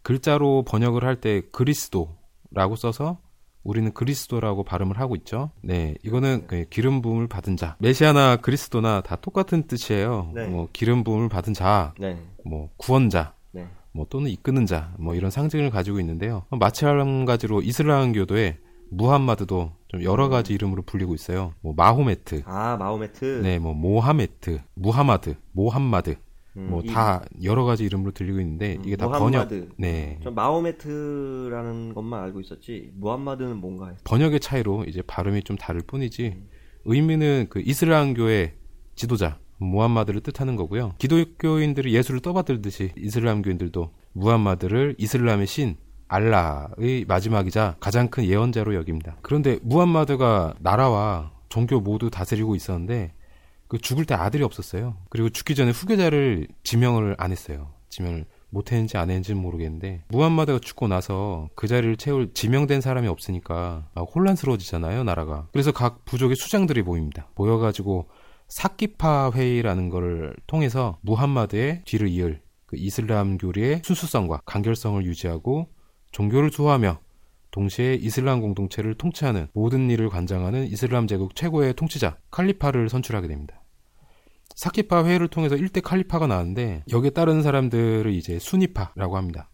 [0.02, 3.20] 글자로 번역을 할 때 그리스도라고 써서
[3.64, 5.50] 우리는 그리스도라고 발음을 하고 있죠.
[5.62, 7.76] 네, 이거는 그 기름 부음을 받은 자.
[7.78, 10.32] 메시아나 그리스도나 다 똑같은 뜻이에요.
[10.34, 10.46] 네.
[10.46, 12.18] 뭐 기름 부음을 받은 자, 네.
[12.44, 13.68] 뭐 구원자, 네.
[13.92, 16.44] 뭐 또는 이끄는 자, 뭐 이런 상징을 가지고 있는데요.
[16.50, 18.58] 마찬가지로 이슬람교도에
[18.90, 21.54] 무함마드도 좀 여러 가지 이름으로 불리고 있어요.
[21.60, 26.16] 뭐 마호메트, 아 마호메트, 네, 뭐 모하메트, 무하마드, 모함마드, 음,
[26.54, 29.48] 뭐 다 여러 가지 이름으로 들리고 있는데 음, 이게 다 번역.
[29.78, 30.18] 네.
[30.22, 34.00] 전 마호메트라는 것만 알고 있었지 무함마드는 뭔가 했어.
[34.04, 36.48] 번역의 차이로 이제 발음이 좀 다를 뿐이지 음.
[36.84, 38.54] 의미는 그 이슬람교의
[38.94, 40.94] 지도자 무함마드를 뜻하는 거고요.
[40.98, 45.76] 기독교인들이 예수를 떠받들듯이 이슬람교인들도 무함마드를 이슬람의 신
[46.08, 49.16] 알라의 마지막이자 가장 큰 예언자로 여깁니다.
[49.22, 53.14] 그런데 무함마드가 나라와 종교 모두 다스리고 있었는데
[53.72, 54.98] 그 죽을 때 아들이 없었어요.
[55.08, 57.72] 그리고 죽기 전에 후계자를 지명을 안 했어요.
[57.88, 63.88] 지명을 못 했는지 안 했는지는 모르겠는데 무함마드가 죽고 나서 그 자리를 채울 지명된 사람이 없으니까
[63.96, 68.10] 혼란스러워지잖아요 나라가 그래서 각 부족의 수장들이 모입니다 모여가지고
[68.48, 75.70] 사키파 회의라는 것을 통해서 무함마드의 뒤를 이을 그 이슬람 교리의 순수성과 간결성을 유지하고
[76.10, 76.98] 종교를 수호하며
[77.52, 83.61] 동시에 이슬람 공동체를 통치하는 모든 일을 관장하는 이슬람 제국 최고의 통치자 칼리파를 선출하게 됩니다.
[84.56, 89.50] 사키파 회의를 통해서 1대 칼리파가 나왔는데 여기에 따르는 사람들을 이제 순위파라고 합니다.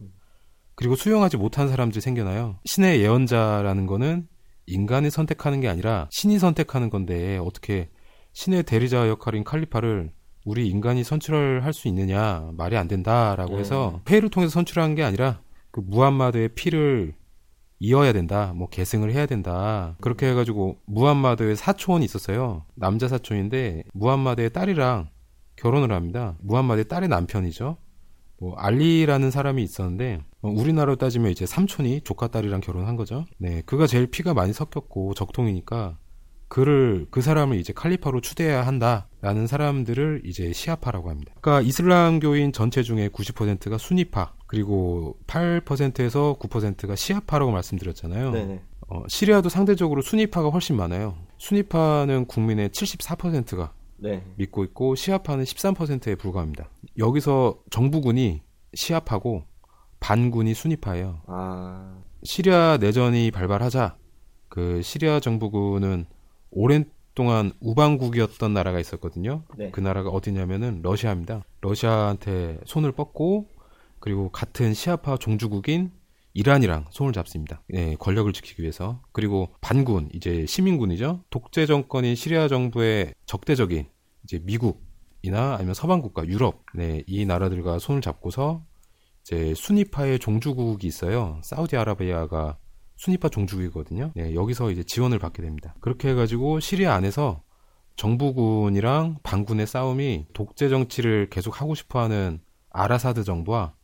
[0.74, 2.61] 그리고 수용하지 못한 사람들이 생겨나요.
[2.64, 4.28] 신의 예언자라는 거는
[4.66, 7.88] 인간이 선택하는 게 아니라 신이 선택하는 건데 어떻게
[8.32, 10.12] 신의 대리자 역할인 칼리파를
[10.44, 14.12] 우리 인간이 선출을 할수 있느냐 말이 안 된다라고 해서 네.
[14.12, 17.14] 회의를 통해서 선출한 게 아니라 그 무함마드의 피를
[17.80, 18.52] 이어야 된다.
[18.54, 19.96] 뭐 계승을 해야 된다.
[20.00, 22.64] 그렇게 해가지고 무함마드의 사촌이 있었어요.
[22.74, 25.10] 남자 사촌인데 무함마드의 딸이랑
[25.56, 26.36] 결혼을 합니다.
[26.40, 27.76] 무함마드의 딸의 남편이죠.
[28.40, 33.24] 뭐 알리라는 사람이 있었는데 뭐 우리나라로 따지면 이제 삼촌이 조카 딸이랑 결혼한 거죠.
[33.38, 35.98] 네, 그가 제일 피가 많이 섞였고 적통이니까
[36.46, 41.32] 그를 그 사람을 이제 칼리파로 추대해야 한다라는 사람들을 이제 시아파라고 합니다.
[41.40, 48.30] 그러니까 이슬람교인 전체 중에 90%가 순위파 그리고 8%에서 9%가 시아파라고 말씀드렸잖아요.
[48.32, 48.62] 네네.
[48.88, 51.16] 어, 시리아도 상대적으로 순위파가 훨씬 많아요.
[51.37, 54.24] 순위파는 국민의 74%가 네.
[54.37, 56.70] 믿고 있고 시아파는 13%에 불과합니다.
[56.96, 58.40] 여기서 정부군이
[58.74, 59.44] 시아파고
[60.00, 61.22] 반군이 순위파예요.
[61.26, 61.98] 아...
[62.22, 63.96] 시리아 내전이 발발하자
[64.48, 66.06] 그 시리아 정부군은
[66.50, 69.42] 오랜 동안 우방국이었던 나라가 있었거든요.
[69.58, 69.70] 네.
[69.72, 71.44] 그 나라가 어디냐면은 러시아입니다.
[71.61, 73.48] 러시아한테 손을 뻗고
[74.08, 75.92] 그리고 같은 시아파 종주국인
[76.32, 77.62] 이란이랑 손을 잡습니다.
[77.74, 79.02] 예, 권력을 지키기 위해서.
[79.12, 81.24] 그리고 반군, 이제 시민군이죠.
[81.28, 83.86] 독재 정권인 시리아 정부의 적대적인
[84.24, 88.64] 이제 미국이나 아니면 서방 국가, 유럽, 네, 이 나라들과 손을 잡고서
[89.20, 91.38] 이제 순위파의 종주국이 있어요.
[91.44, 92.56] 사우디아라비아가
[92.96, 94.12] 순위파 종주국이거든요.
[94.14, 95.74] 네, 여기서 이제 지원을 받게 됩니다.
[95.82, 97.42] 그렇게 해가지고 시리아 안에서
[97.96, 102.40] 정부군이랑 반군의 싸움이 독재 정치를 계속 하고 싶어하는
[102.70, 103.74] 아라사드 정부와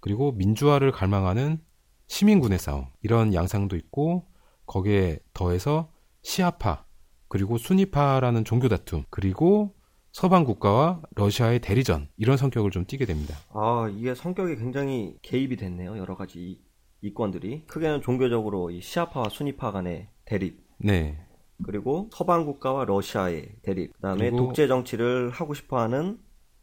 [0.00, 1.60] 그리고 민주화를 갈망하는
[2.08, 4.26] 시민군의 싸움 이런 양상도 있고
[4.66, 6.84] 거기에 더해서 시아파
[7.28, 9.74] 그리고 순위파라는 종교 다툼 그리고
[10.12, 13.36] 서방 국가와 러시아의 대리전 이런 성격을 좀 띠게 됩니다.
[13.52, 16.60] 아 이게 성격이 굉장히 개입이 됐네요 여러 가지
[17.02, 20.60] 이권들이 크게는 종교적으로 이 시아파와 순위파 간의 대립.
[20.78, 21.24] 네.
[21.64, 23.92] 그리고 서방 국가와 러시아의 대립.
[23.94, 24.30] 그다음에.
[24.30, 26.18] 독재 정치를 하고 싶어하는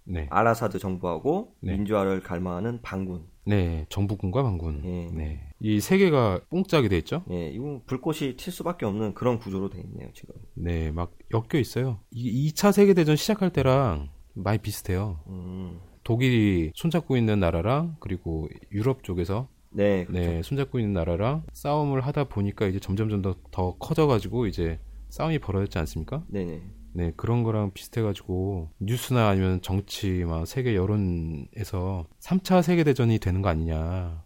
[0.07, 0.27] 네.
[0.29, 1.73] 아라사드 정부하고 네.
[1.73, 3.25] 민주화를 갈망하는 반군.
[3.45, 4.81] 네, 정부군과 반군.
[4.81, 5.09] 네.
[5.13, 5.39] 네.
[5.59, 7.23] 이 세 개가 뽕짝이 돼 있죠?
[7.27, 10.35] 네, 이건 불꽃이 튈 수밖에 없는 그런 구조로 돼 있네요, 지금.
[10.53, 11.99] 네, 막 엮여 있어요.
[12.11, 15.19] 이 2차 세계대전 시작할 때랑 많이 비슷해요.
[15.27, 15.79] 음.
[16.03, 20.25] 독일이 손잡고 있는 나라랑 그리고 유럽 쪽에서 네, 그렇죠.
[20.29, 24.79] 네, 손잡고 있는 나라랑 싸움을 하다 보니까 이제 점점점 더, 더 커져가지고 이제
[25.10, 26.23] 싸움이 벌어졌지 않습니까?
[26.27, 26.62] 네네.
[26.98, 34.23] 네, 그런 거랑 비슷해가지고 뉴스나 아니면 정치, 막 세계 여론에서 3차 세계대전이 되는 거 아니냐.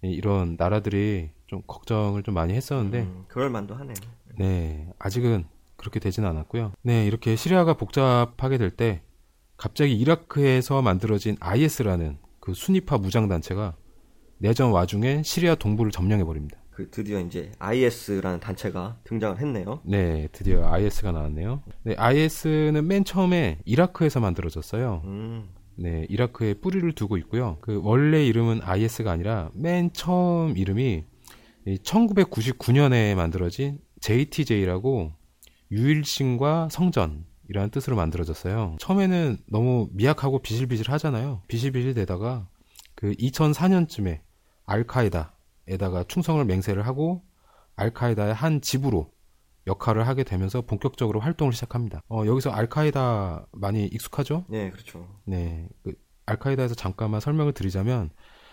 [0.00, 3.00] 네, 이런 나라들이 좀 걱정을 좀 많이 했었는데.
[3.02, 3.94] 음, 그럴 만도 하네요.
[4.38, 5.44] 네, 아직은
[5.76, 6.72] 그렇게 되지는 않았고요.
[6.80, 9.02] 네, 이렇게 시리아가 복잡하게 될 때
[9.58, 13.76] 갑자기 이라크에서 만들어진 IS라는 그 순위파 무장단체가
[14.38, 16.58] 내전 와중에 시리아 동부를 점령해 버립니다.
[16.76, 19.80] 그 드디어 이제 IS라는 단체가 등장을 했네요.
[19.82, 21.62] 네, 드디어 IS가 나왔네요.
[21.84, 25.00] 네, IS는 맨 처음에 이라크에서 만들어졌어요.
[25.06, 25.48] 음.
[25.76, 27.56] 네, 이라크에 뿌리를 두고 있고요.
[27.62, 31.04] 그 원래 이름은 IS가 아니라 맨 처음 이름이
[31.66, 35.12] 1999년에 만들어진 JTJ라고
[35.70, 38.76] 유일신과 성전 이라는 뜻으로 만들어졌어요.
[38.80, 41.40] 처음에는 너무 미약하고 비실비실 하잖아요.
[41.48, 42.48] 비실비실 되다가
[42.94, 44.20] 그 2004년쯤에
[44.66, 45.35] 알카에다
[45.68, 47.22] 에다가 충성을 맹세를 하고
[47.76, 49.10] 알카에다의 한 집으로
[49.66, 52.00] 역할을 하게 되면서 본격적으로 활동을 시작합니다.
[52.08, 54.44] 어, 여기서 알카에다 많이 익숙하죠?
[54.48, 55.06] 네, 그렇죠.
[55.24, 55.68] 네.
[55.82, 55.94] 그
[56.26, 58.10] 알카에다에서 잠깐만 설명을 드리자면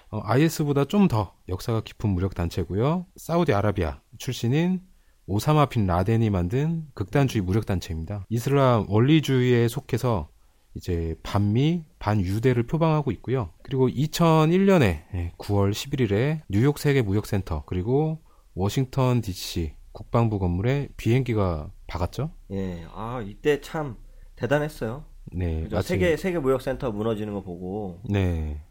[0.09, 3.05] 어, IS보다 좀 더 역사가 깊은 무력 단체고요.
[3.15, 4.81] 사우디아라비아 출신인
[5.25, 8.25] 오사마 빈 라덴이 만든 극단주의 무력 단체입니다.
[8.29, 10.29] 이슬람 원리주의에 속해서
[10.75, 13.49] 이제 반미, 반유대를 표방하고 있고요.
[13.61, 18.19] 그리고 2001년에 9월 11일에 뉴욕 세계 무역센터 그리고
[18.55, 22.31] 워싱턴 DC 국방부 건물에 비행기가 박았죠.
[22.51, 23.97] 예, 아 이때 참
[24.35, 25.05] 대단했어요.
[25.25, 28.01] 네, 세계 세계 무역센터 무너지는 거 보고.
[28.09, 28.61] 네.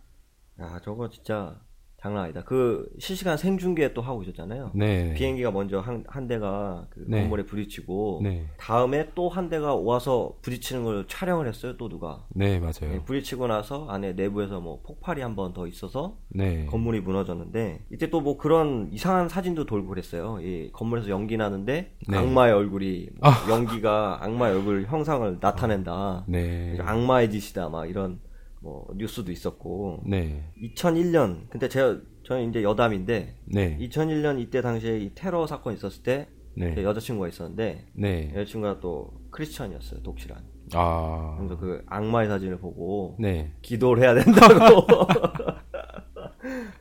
[0.60, 1.60] 야 저거 진짜
[2.02, 2.42] 장난 아니다.
[2.44, 4.72] 그 실시간 생중계 또 하고 있었잖아요.
[4.74, 5.14] 네.
[5.14, 7.20] 비행기가 먼저 한, 한 대가 그 네.
[7.20, 8.46] 건물에 부딪히고 네.
[8.56, 11.76] 다음에 또 한 대가 와서 부딪히는 걸 촬영을 했어요.
[11.78, 12.24] 또 누가.
[12.34, 12.90] 네, 맞아요.
[12.92, 16.66] 네, 부딪히고 나서 안에 내부에서 뭐 폭발이 한 번 더 있어서 네.
[16.66, 20.38] 건물이 무너졌는데 이때 또 뭐 그런 이상한 사진도 돌고 그랬어요.
[20.40, 22.16] 이 건물에서 연기 나는데 네.
[22.18, 23.46] 악마의 얼굴이 뭐 아.
[23.50, 26.24] 연기가 악마의 얼굴 형상을 나타낸다.
[26.26, 26.76] 네.
[26.80, 27.68] 악마의 짓이다.
[27.68, 28.18] 막 이런
[28.62, 30.44] 뭐 뉴스도 있었고 네.
[30.62, 33.78] 2001년 근데 제가 저는 이제 여담인데 네.
[33.78, 36.74] 2001년 이때 당시에 이 테러 사건 있었을 때 네.
[36.82, 38.32] 여자친구가 있었는데 네.
[38.34, 40.44] 여자친구가 또 크리스천이었어요 독실한
[40.74, 41.36] 아.
[41.38, 43.52] 그래서 그 악마의 사진을 보고 네.
[43.62, 44.86] 기도를 해야 된다고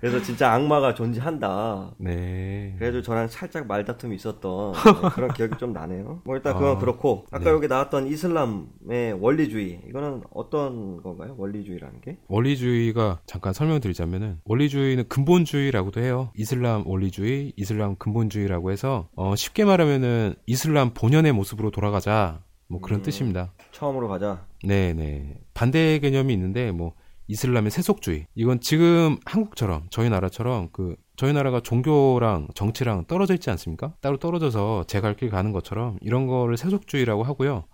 [0.02, 1.91] 그래서 진짜 악마가 존재한다.
[1.99, 2.76] 네.
[2.80, 4.74] 그래도 저랑 살짝 말다툼이 있었던
[5.14, 6.22] 그런 기억이 좀 나네요.
[6.26, 7.52] 뭐 일단 그건 아, 그렇고 아까 네.
[7.52, 11.36] 여기 나왔던 이슬람의 원리주의 이거는 어떤 건가요?
[11.38, 12.18] 원리주의라는 게?
[12.28, 16.32] 원리주의가 잠깐 설명드리자면은 원리주의는 근본주의라고도 해요.
[16.36, 22.41] 이슬람 원리주의, 이슬람 근본주의라고 해서 어, 쉽게 말하면은 이슬람 본연의 모습으로 돌아가자.
[22.68, 23.52] 뭐 그런 음, 뜻입니다.
[23.72, 24.45] 처음으로 가자.
[24.64, 25.38] 네, 네.
[25.54, 26.93] 반대 개념이 있는데 뭐
[27.32, 28.27] 이슬람의 세속주의.
[28.36, 33.95] 이건 지금 한국처럼 저희 나라처럼 그 저희 나라가 종교랑 정치랑 떨어져 있지 않습니까?
[34.01, 37.67] 따로 떨어져서 제 갈 길 가는 것처럼 이런 거를 세속주의라고 하고요.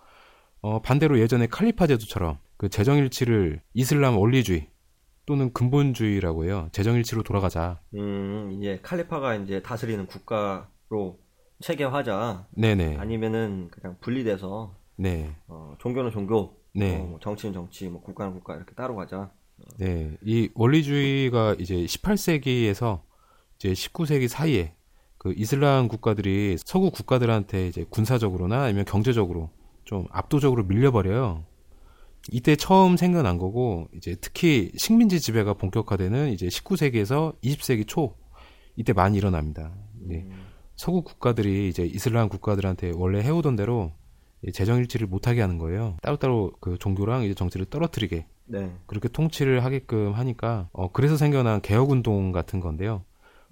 [0.62, 4.70] 어, 반대로 예전에 칼리파 제도처럼 그 재정일치를 이슬람 원리주의
[5.26, 6.70] 또는 근본주의라고 해요.
[6.72, 7.82] 재정일치로 돌아가자.
[7.96, 11.20] 음, 이제 칼리파가 이제 다스리는 국가로
[11.62, 12.48] 체계화자.
[12.52, 12.98] 네네.
[12.98, 14.76] 아니면은 그냥 분리돼서.
[14.98, 15.36] 네.
[15.48, 16.58] 어, 종교는 종교.
[16.76, 16.98] 네.
[17.00, 19.32] 어, 뭐 정치는 정치, 뭐 국가는 국가 이렇게 따로 가자.
[19.78, 23.02] 네, 이 원리주의가 이제 18세기에서
[23.58, 24.74] 이제 19세기 사이에
[25.18, 29.50] 그 이슬람 국가들이 서구 국가들한테 이제 군사적으로나 아니면 경제적으로
[29.84, 31.46] 좀 압도적으로 밀려버려요.
[32.32, 38.16] 이때 처음 생겨난 거고 이제 특히 식민지 지배가 본격화되는 이제 19세기에서 20세기 초
[38.76, 39.74] 이때 많이 일어납니다.
[40.02, 40.26] 네.
[40.30, 40.46] 음.
[40.76, 43.94] 서구 국가들이 이제 이슬람 국가들한테 원래 해오던 대로
[44.52, 45.98] 재정 일치를 못하게 하는 거예요.
[46.02, 48.72] 따로따로 그 종교랑 이제 정치를 떨어뜨리게 네.
[48.86, 53.04] 그렇게 통치를 하게끔 하니까 어, 그래서 생겨난 개혁 운동 같은 건데요.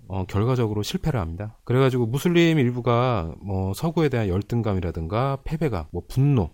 [0.07, 1.57] 어, 결과적으로 실패를 합니다.
[1.63, 6.51] 그래가지고 무슬림 일부가 뭐 서구에 대한 열등감이라든가 패배감, 뭐 분노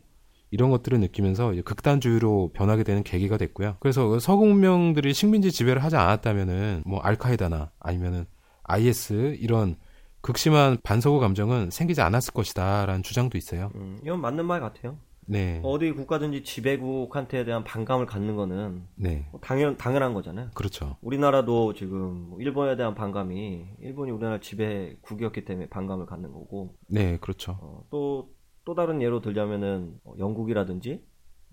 [0.51, 3.77] 이런 것들을 느끼면서 극단주의로 변하게 되는 계기가 됐고요.
[3.79, 8.25] 그래서 그 서구 문명들이 식민지 지배를 하지 않았다면은 뭐 알카에다나 아니면은
[8.63, 9.77] IS 이런
[10.22, 13.72] 극심한 반서구 감정은 생기지 않았을 것이다라는 주장도 있어요.
[13.76, 14.97] 음, 이건 맞는 말 같아요.
[15.28, 15.61] 네.
[15.63, 19.26] 어디 국가든지 지배국한테 대한 반감을 갖는 거는 네.
[19.32, 20.49] 뭐 당연 당연한 거잖아요.
[20.53, 20.97] 그렇죠.
[21.01, 26.76] 우리나라도 지금 뭐 일본에 대한 반감이 일본이 우리나라 지배국이었기 때문에 반감을 갖는 거고.
[26.88, 27.57] 네, 그렇죠.
[27.61, 28.34] 어, 또또
[28.65, 31.03] 또 다른 예로 들자면은 뭐 영국이라든지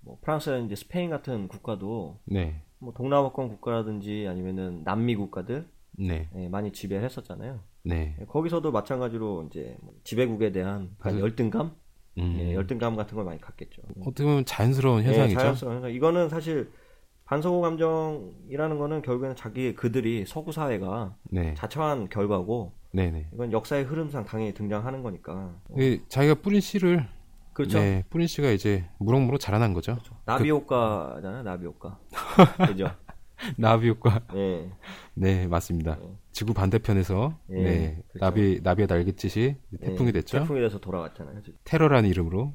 [0.03, 2.62] 뭐 프랑스라든지 스페인 같은 국가도 네.
[2.79, 6.29] 뭐 동남아권 국가라든지 아니면은 남미 국가들 네.
[6.33, 7.61] 네, 많이 지배를 했었잖아요.
[7.89, 8.16] 네.
[8.28, 11.74] 거기서도 마찬가지로 이제 뭐 지배국에 대한 열등감
[12.18, 12.36] 음.
[12.39, 13.82] 예, 열등감 같은 걸 많이 갖겠죠.
[14.01, 15.32] 어떻게 보면 자연스러운 예, 현상이죠.
[15.32, 15.91] 예, 자연스러운 현상.
[15.93, 16.70] 이거는 사실
[17.24, 21.55] 반서구 감정이라는 거는 결국에는 자기 그들이 서구 사회가 네.
[21.55, 23.28] 자처한 결과고 네네.
[23.34, 25.55] 이건 역사의 흐름상 당연히 등장하는 거니까.
[25.74, 27.07] 그 자기가 뿌린 씨를
[27.53, 27.78] 그렇죠.
[27.78, 29.95] 네, 뿌린 씨가 이제 무럭무럭 자라난 거죠.
[29.95, 30.14] 그렇죠.
[30.24, 31.99] 나비 효과잖아요, 나비 효과.
[32.68, 32.89] 그죠?
[33.57, 34.20] 나비 효과.
[34.32, 34.70] 네.
[35.14, 35.99] 네, 맞습니다.
[36.01, 36.16] 네.
[36.32, 38.24] 지구 반대편에서 네, 네 그렇죠.
[38.24, 40.41] 나비 나비의 날갯짓이 태풍이 네, 됐죠.
[40.41, 41.43] 태풍이 돼서 돌아갔잖아요.
[41.64, 42.55] 테러라는 이름으로.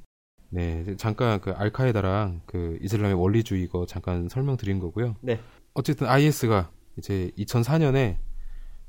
[0.50, 5.16] 네, 잠깐 그 알카에다랑 그 이슬람의 원리주의 거 잠깐 설명드린 거고요.
[5.22, 5.40] 네.
[5.74, 8.18] 어쨌든 IS가 이제 2004년에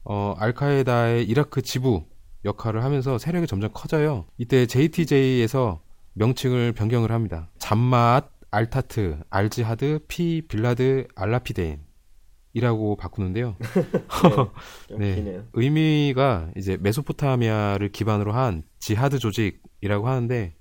[0.04, 2.04] 어 알카에다의 이라크 지부
[2.44, 4.26] 역할을 하면서 세력이 점점 커져요.
[4.36, 5.80] 이때 JTJ에서
[6.12, 7.50] 명칭을 변경을 합니다.
[7.58, 11.80] 잠맛 알타트, 알지하드, 피 빌라드 알라피데인
[12.54, 13.56] 이라고 바꾸는데요.
[14.96, 20.54] 네, 네 의미가 이제 메소포타미아를 기반으로 한 지하드 조직이라고 하는데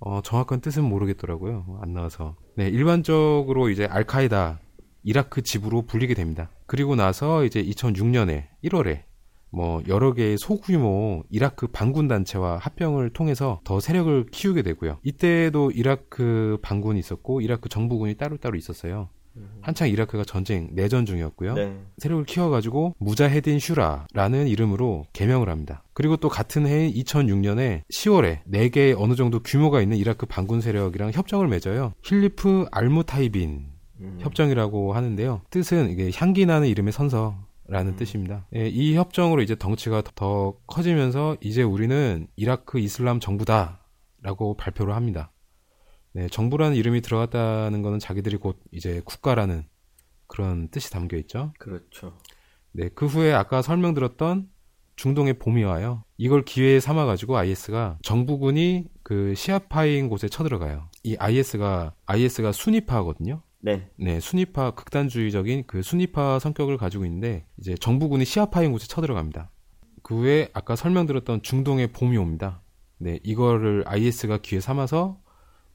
[0.00, 1.78] 어, 정확한 뜻은 모르겠더라고요.
[1.80, 2.36] 안 나와서.
[2.56, 4.60] 네, 일반적으로 이제 알카이다
[5.04, 6.50] 이라크 지부로 불리게 됩니다.
[6.66, 9.04] 그리고 나서 이제 2006년에 1월에
[9.50, 14.98] 뭐 여러 개의 소규모 이라크 반군 단체와 합병을 통해서 더 세력을 키우게 되고요.
[15.04, 19.08] 이때도 이라크 반군이 있었고 이라크 정부군이 따로따로 있었어요.
[19.38, 19.58] 음.
[19.60, 21.54] 한창 이라크가 전쟁 내전 중이었고요.
[21.54, 21.78] 네.
[21.98, 25.82] 세력을 키워가지고 무자헤딘 슈라라는 이름으로 개명을 합니다.
[25.94, 31.48] 그리고 또 같은 해인 2006년에 10월에 4개의 어느 정도 규모가 있는 이라크 반군 세력이랑 협정을
[31.48, 31.92] 맺어요.
[32.04, 33.66] 힐리프 알무타이빈
[34.00, 34.18] 음.
[34.20, 35.42] 협정이라고 하는데요.
[35.50, 37.36] 뜻은 이게 향기 나는 이름의 선서
[37.66, 37.96] 라는 음.
[37.96, 38.46] 뜻입니다.
[38.56, 45.30] 예, 이 협정으로 이제 덩치가 더 커지면서 이제 우리는 이라크 이슬람 정부다라고 발표를 합니다.
[46.12, 49.64] 네, 정부라는 이름이 들어갔다는 것은 자기들이 곧 이제 국가라는
[50.26, 51.52] 그런 뜻이 담겨 있죠.
[51.58, 52.18] 그렇죠.
[52.72, 54.48] 네, 그 후에 아까 설명드렸던
[54.96, 56.04] 중동의 봄이 와요.
[56.16, 60.90] 이걸 기회에 삼아 가지고 IS가 정부군이 그 시아파인 곳에 쳐들어가요.
[61.04, 63.42] 이 IS가 IS가 순위파거든요.
[63.60, 63.90] 네.
[63.96, 69.50] 네, 순위파 극단주의적인 그 순위파 성격을 가지고 있는데 이제 정부군이 시아파인 곳에 쳐들어갑니다.
[70.02, 72.62] 그 후에 아까 설명드렸던 중동의 봄이 옵니다.
[72.98, 75.20] 네, 이거를 IS가 기회 삼아서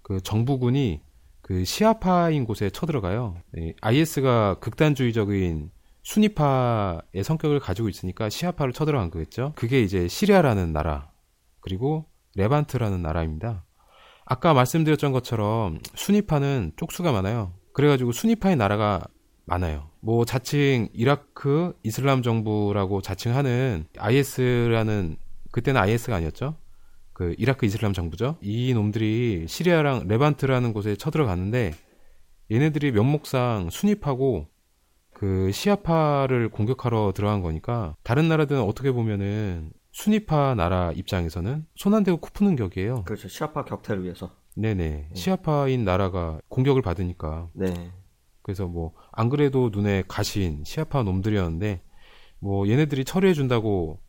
[0.03, 1.01] 그 정부군이
[1.41, 3.35] 그 시아파인 곳에 쳐들어가요.
[3.51, 5.71] 네, IS가 극단주의적인
[6.03, 9.53] 수니파의 성격을 가지고 있으니까 시아파를 쳐들어간 거겠죠.
[9.55, 11.09] 그게 이제 시리아라는 나라
[11.61, 13.65] 그리고 레반트라는 나라입니다.
[14.25, 17.53] 아까 말씀드렸던 것처럼 수니파는 쪽수가 많아요.
[17.73, 19.01] 그래가지고 수니파의 나라가
[19.45, 19.89] 많아요.
[19.99, 25.17] 뭐 자칭 이라크 이슬람 정부라고 자칭하는 IS라는
[25.51, 26.55] 그때는 IS가 아니었죠.
[27.13, 28.37] 그 이라크 이슬람 정부죠.
[28.41, 31.73] 이 놈들이 시리아랑 레반트라는 곳에 쳐들어갔는데
[32.51, 34.47] 얘네들이 명목상 수니파고
[35.13, 42.17] 그 시아파를 공격하러 들어간 거니까 다른 나라들은 어떻게 보면은 수니파 나라 입장에서는 손 안 대고
[42.17, 43.03] 코 푸는 격이에요.
[43.03, 43.27] 그렇죠.
[43.27, 44.31] 시아파 격퇴를 위해서.
[44.55, 44.75] 네네.
[44.75, 45.09] 네.
[45.13, 47.49] 시아파인 나라가 공격을 받으니까.
[47.53, 47.91] 네.
[48.41, 51.81] 그래서 뭐, 안 그래도 눈에 가신 시아파 놈들이었는데,
[52.39, 53.99] 뭐, 얘네들이 처리해 준다고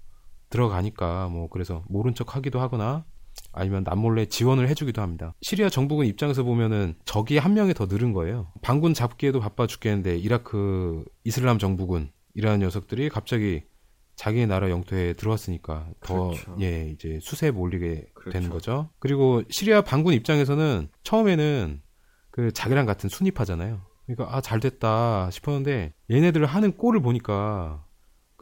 [0.55, 3.05] 들어가니까, 뭐, 그래서 모른 척 하기도 하거나,
[3.53, 5.35] 아니면 남몰래 지원을 해주기도 합니다.
[5.43, 8.53] 시리아 정부군 입장에서 보면은 적이 한 명이 더 늘은 거예요.
[8.63, 13.63] 반군 잡기에도 바빠 죽겠는데, 이라크 이슬람 정부군, 이라는 녀석들이 갑자기
[14.15, 16.57] 자기의 나라 영토에 들어왔으니까 더 그렇죠.
[16.61, 18.31] 예, 이제 수세에 몰리게 그렇죠.
[18.31, 18.91] 되는 거죠.
[19.01, 21.83] 그리고 시리아 반군 입장에서는 처음에는
[22.31, 23.81] 그 자기랑 같은 순위파잖아요.
[24.07, 27.85] 그러니까 아, 잘 됐다 싶었는데 얘네들 하는 꼴을 보니까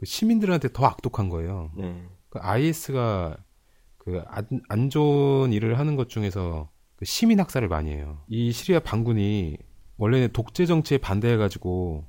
[0.03, 1.71] 그 시민들한테 더 악독한 거예요.
[1.77, 1.95] 네.
[2.29, 3.37] 그 IS가
[3.97, 8.19] 그 안, 안 좋은 일을 하는 것 중에서 그 시민 학살을 많이 해요.
[8.27, 9.55] 이 시리아 반군이
[9.95, 12.03] 원래는 독재 정치에 반대해가지고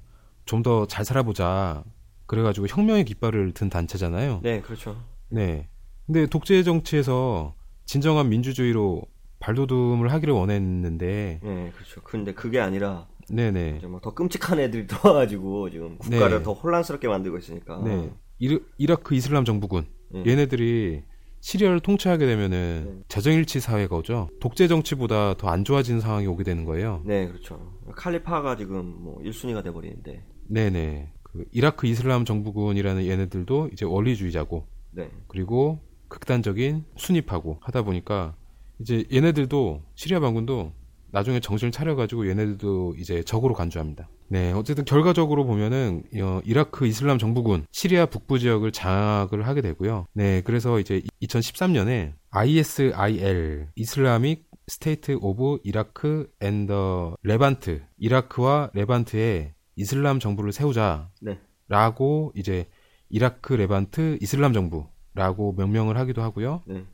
[0.44, 1.84] 좀 더 잘 살아보자
[2.26, 4.40] 그래가지고 혁명의 깃발을 든 단체잖아요.
[4.42, 5.00] 네, 그렇죠.
[5.28, 5.68] 네.
[6.04, 9.02] 근데 독재 정치에서 진정한 민주주의로
[9.38, 11.38] 발돋움을 하기를 원했는데.
[11.44, 12.02] 네, 그렇죠.
[12.02, 13.06] 근데 그게 아니라.
[13.30, 13.80] 네네.
[13.86, 16.42] 뭐더 끔찍한 애들이 도와가지고 지금 국가를 네.
[16.42, 17.82] 더 혼란스럽게 만들고 있으니까.
[17.84, 18.10] 네.
[18.38, 19.86] 이르, 이라크 이슬람 정부군.
[20.10, 20.24] 네.
[20.26, 21.02] 얘네들이
[21.40, 23.02] 시리아를 통치하게 되면은 네.
[23.08, 24.28] 재정일치 사회가 오죠.
[24.40, 27.02] 독재 정치보다 더 안 좋아지는 상황이 오게 되는 거예요.
[27.04, 27.72] 네, 그렇죠.
[27.94, 30.24] 칼리파가 지금 뭐 1순위가 돼 버리는데.
[30.48, 31.12] 네 네.
[31.22, 35.10] 그 이라크 이슬람 정부군이라는 얘네들도 이제 원리주의자고 네.
[35.28, 38.36] 그리고 극단적인 수니파고 하다 보니까
[38.80, 40.72] 이제 얘네들도 시리아 반군도
[41.14, 44.08] 나중에 정신을 차려가지고 얘네들도 이제 적으로 간주합니다.
[44.26, 50.08] 네, 어쨌든 결과적으로 보면은 어, 이라크 이슬람 정부군 시리아 북부 지역을 장악을 하게 되고요.
[50.12, 60.18] 네, 그래서 이제 2013년에 ISIL Islamic State of Iraq and the Levant 이라크와 레반트의 이슬람
[60.18, 62.40] 정부를 세우자라고 네.
[62.40, 62.66] 이제
[63.08, 66.62] 이라크 레반트 이슬람 정부라고 명명을 하기도 하고요.
[66.66, 66.84] 네.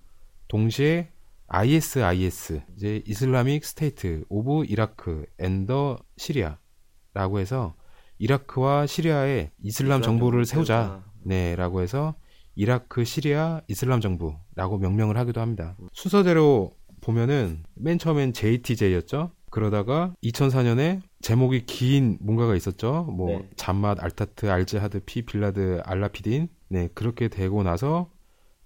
[0.48, 1.10] 동시에
[1.52, 7.74] ISIS 이제 Islamic State of Iraq and the Syria라고 해서
[8.18, 12.14] 이라크와 시리아의 이슬람 정부를 세우자 네라고 해서
[12.54, 15.76] 이라크 시리아 이슬람 정부라고 명명을 하기도 합니다.
[15.80, 15.88] 음.
[15.92, 19.32] 순서대로 보면은 맨 처음엔 JTJ였죠.
[19.50, 23.04] 그러다가 2004년에 제목이 긴 뭔가가 있었죠.
[23.04, 23.50] 뭐 네.
[23.56, 26.48] 잠맛, 알타트, 알지하드, 피, 빌라드, 알라피딘.
[26.68, 28.10] 네, 그렇게 되고 나서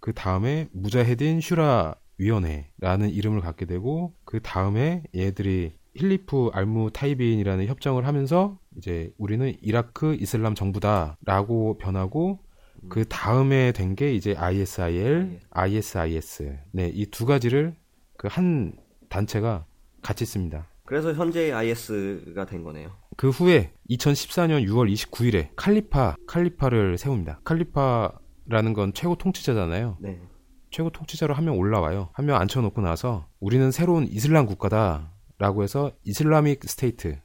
[0.00, 8.06] 그 다음에 무자헤딘 슈라 위원회라는 이름을 갖게 되고 그 다음에 얘들이 힐리프 알무 타이빈이라는 협정을
[8.06, 12.40] 하면서 이제 우리는 이라크 이슬람 정부다라고 변하고
[12.82, 12.88] 음.
[12.88, 16.58] 그 다음에 된 게 이제 ISIL, ISIS.
[16.72, 17.74] 네, 이 두 가지를
[18.16, 18.72] 그 한
[19.08, 19.66] 단체가
[20.02, 20.66] 같이 씁니다.
[20.86, 22.90] 그래서 현재의 IS가 된 거네요.
[23.16, 27.40] 그 후에 2014년 6월 29일에 칼리파 칼리파를 세웁니다.
[27.44, 29.98] 칼리파라는 건 최고 통치자잖아요.
[30.00, 30.20] 네.
[30.74, 32.08] 최고 통치자로 한 명 올라와요.
[32.12, 37.18] 한 명 앉혀놓고 나서 우리는 새로운 이슬람 국가다라고 해서 Islamic State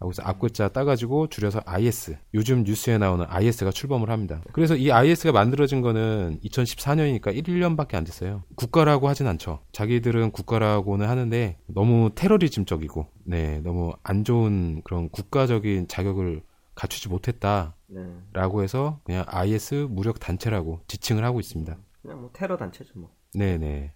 [0.00, 2.16] 라고 해서 앞글자 따가지고 줄여서 IS.
[2.34, 4.42] 요즘 뉴스에 나오는 IS가 출범을 합니다.
[4.52, 8.42] 그래서 이 IS가 만들어진 거는 2014년이니까 1년밖에 안 됐어요.
[8.56, 9.60] 국가라고 하진 않죠.
[9.72, 16.42] 자기들은 국가라고는 하는데 너무 테러리즘적이고, 네, 너무 안 좋은 그런 국가적인 자격을
[16.76, 18.62] 갖추지 못했다라고 네.
[18.62, 21.76] 해서 그냥 IS 무력 단체라고 지칭을 하고 있습니다.
[22.08, 23.14] 그냥 뭐 테러 단체죠, 뭐.
[23.34, 23.92] 네네.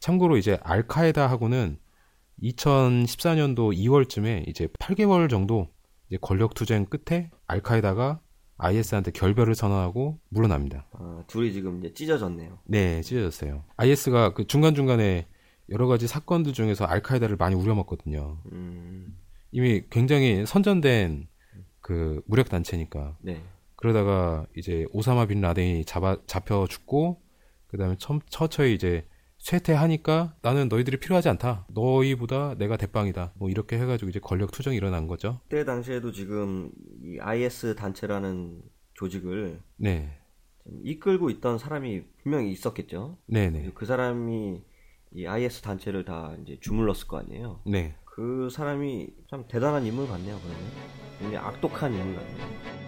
[0.00, 1.78] 참고로 이제 알카에다하고는
[2.42, 5.68] 2014년도 2월쯤에 이제 8개월 정도
[6.08, 8.20] 이제 권력 투쟁 끝에 알카에다가
[8.56, 10.88] IS한테 결별을 선언하고 물러납니다.
[10.92, 12.58] 아, 둘이 지금 이제 찢어졌네요.
[12.64, 13.64] 네, 찢어졌어요.
[13.76, 15.28] IS가 그 중간중간에
[15.70, 18.38] 여러 가지 사건들 중에서 알카에다를 많이 우려먹거든요.
[18.50, 19.16] 음...
[19.52, 21.28] 이미 굉장히 선전된
[21.80, 23.16] 그 무력 단체니까.
[23.20, 23.42] 네.
[23.76, 27.23] 그러다가 이제 오사마 빈 라덴이 잡아 잡혀 죽고
[27.74, 29.04] 그다음에 처, 처처히 이제
[29.38, 31.66] 쇠퇴하니까 나는 너희들이 필요하지 않다.
[31.70, 33.32] 너희보다 내가 대빵이다.
[33.34, 35.40] 뭐 이렇게 해가지고 이제 권력 투정이 일어난 거죠.
[35.42, 36.70] 그때 당시에도 지금
[37.02, 38.62] 이 IS 단체라는
[38.94, 40.16] 조직을 네.
[40.84, 43.18] 이끌고 있던 사람이 분명히 있었겠죠.
[43.26, 43.72] 네네.
[43.74, 44.62] 그 사람이
[45.16, 47.60] 이 IS 단체를 다 이제 주물렀을 거 아니에요.
[47.66, 47.96] 네.
[48.04, 50.38] 그 사람이 참 대단한 인물 같네요.
[50.38, 50.62] 그러면
[51.18, 52.84] 굉장히 악독한 인물 같네요.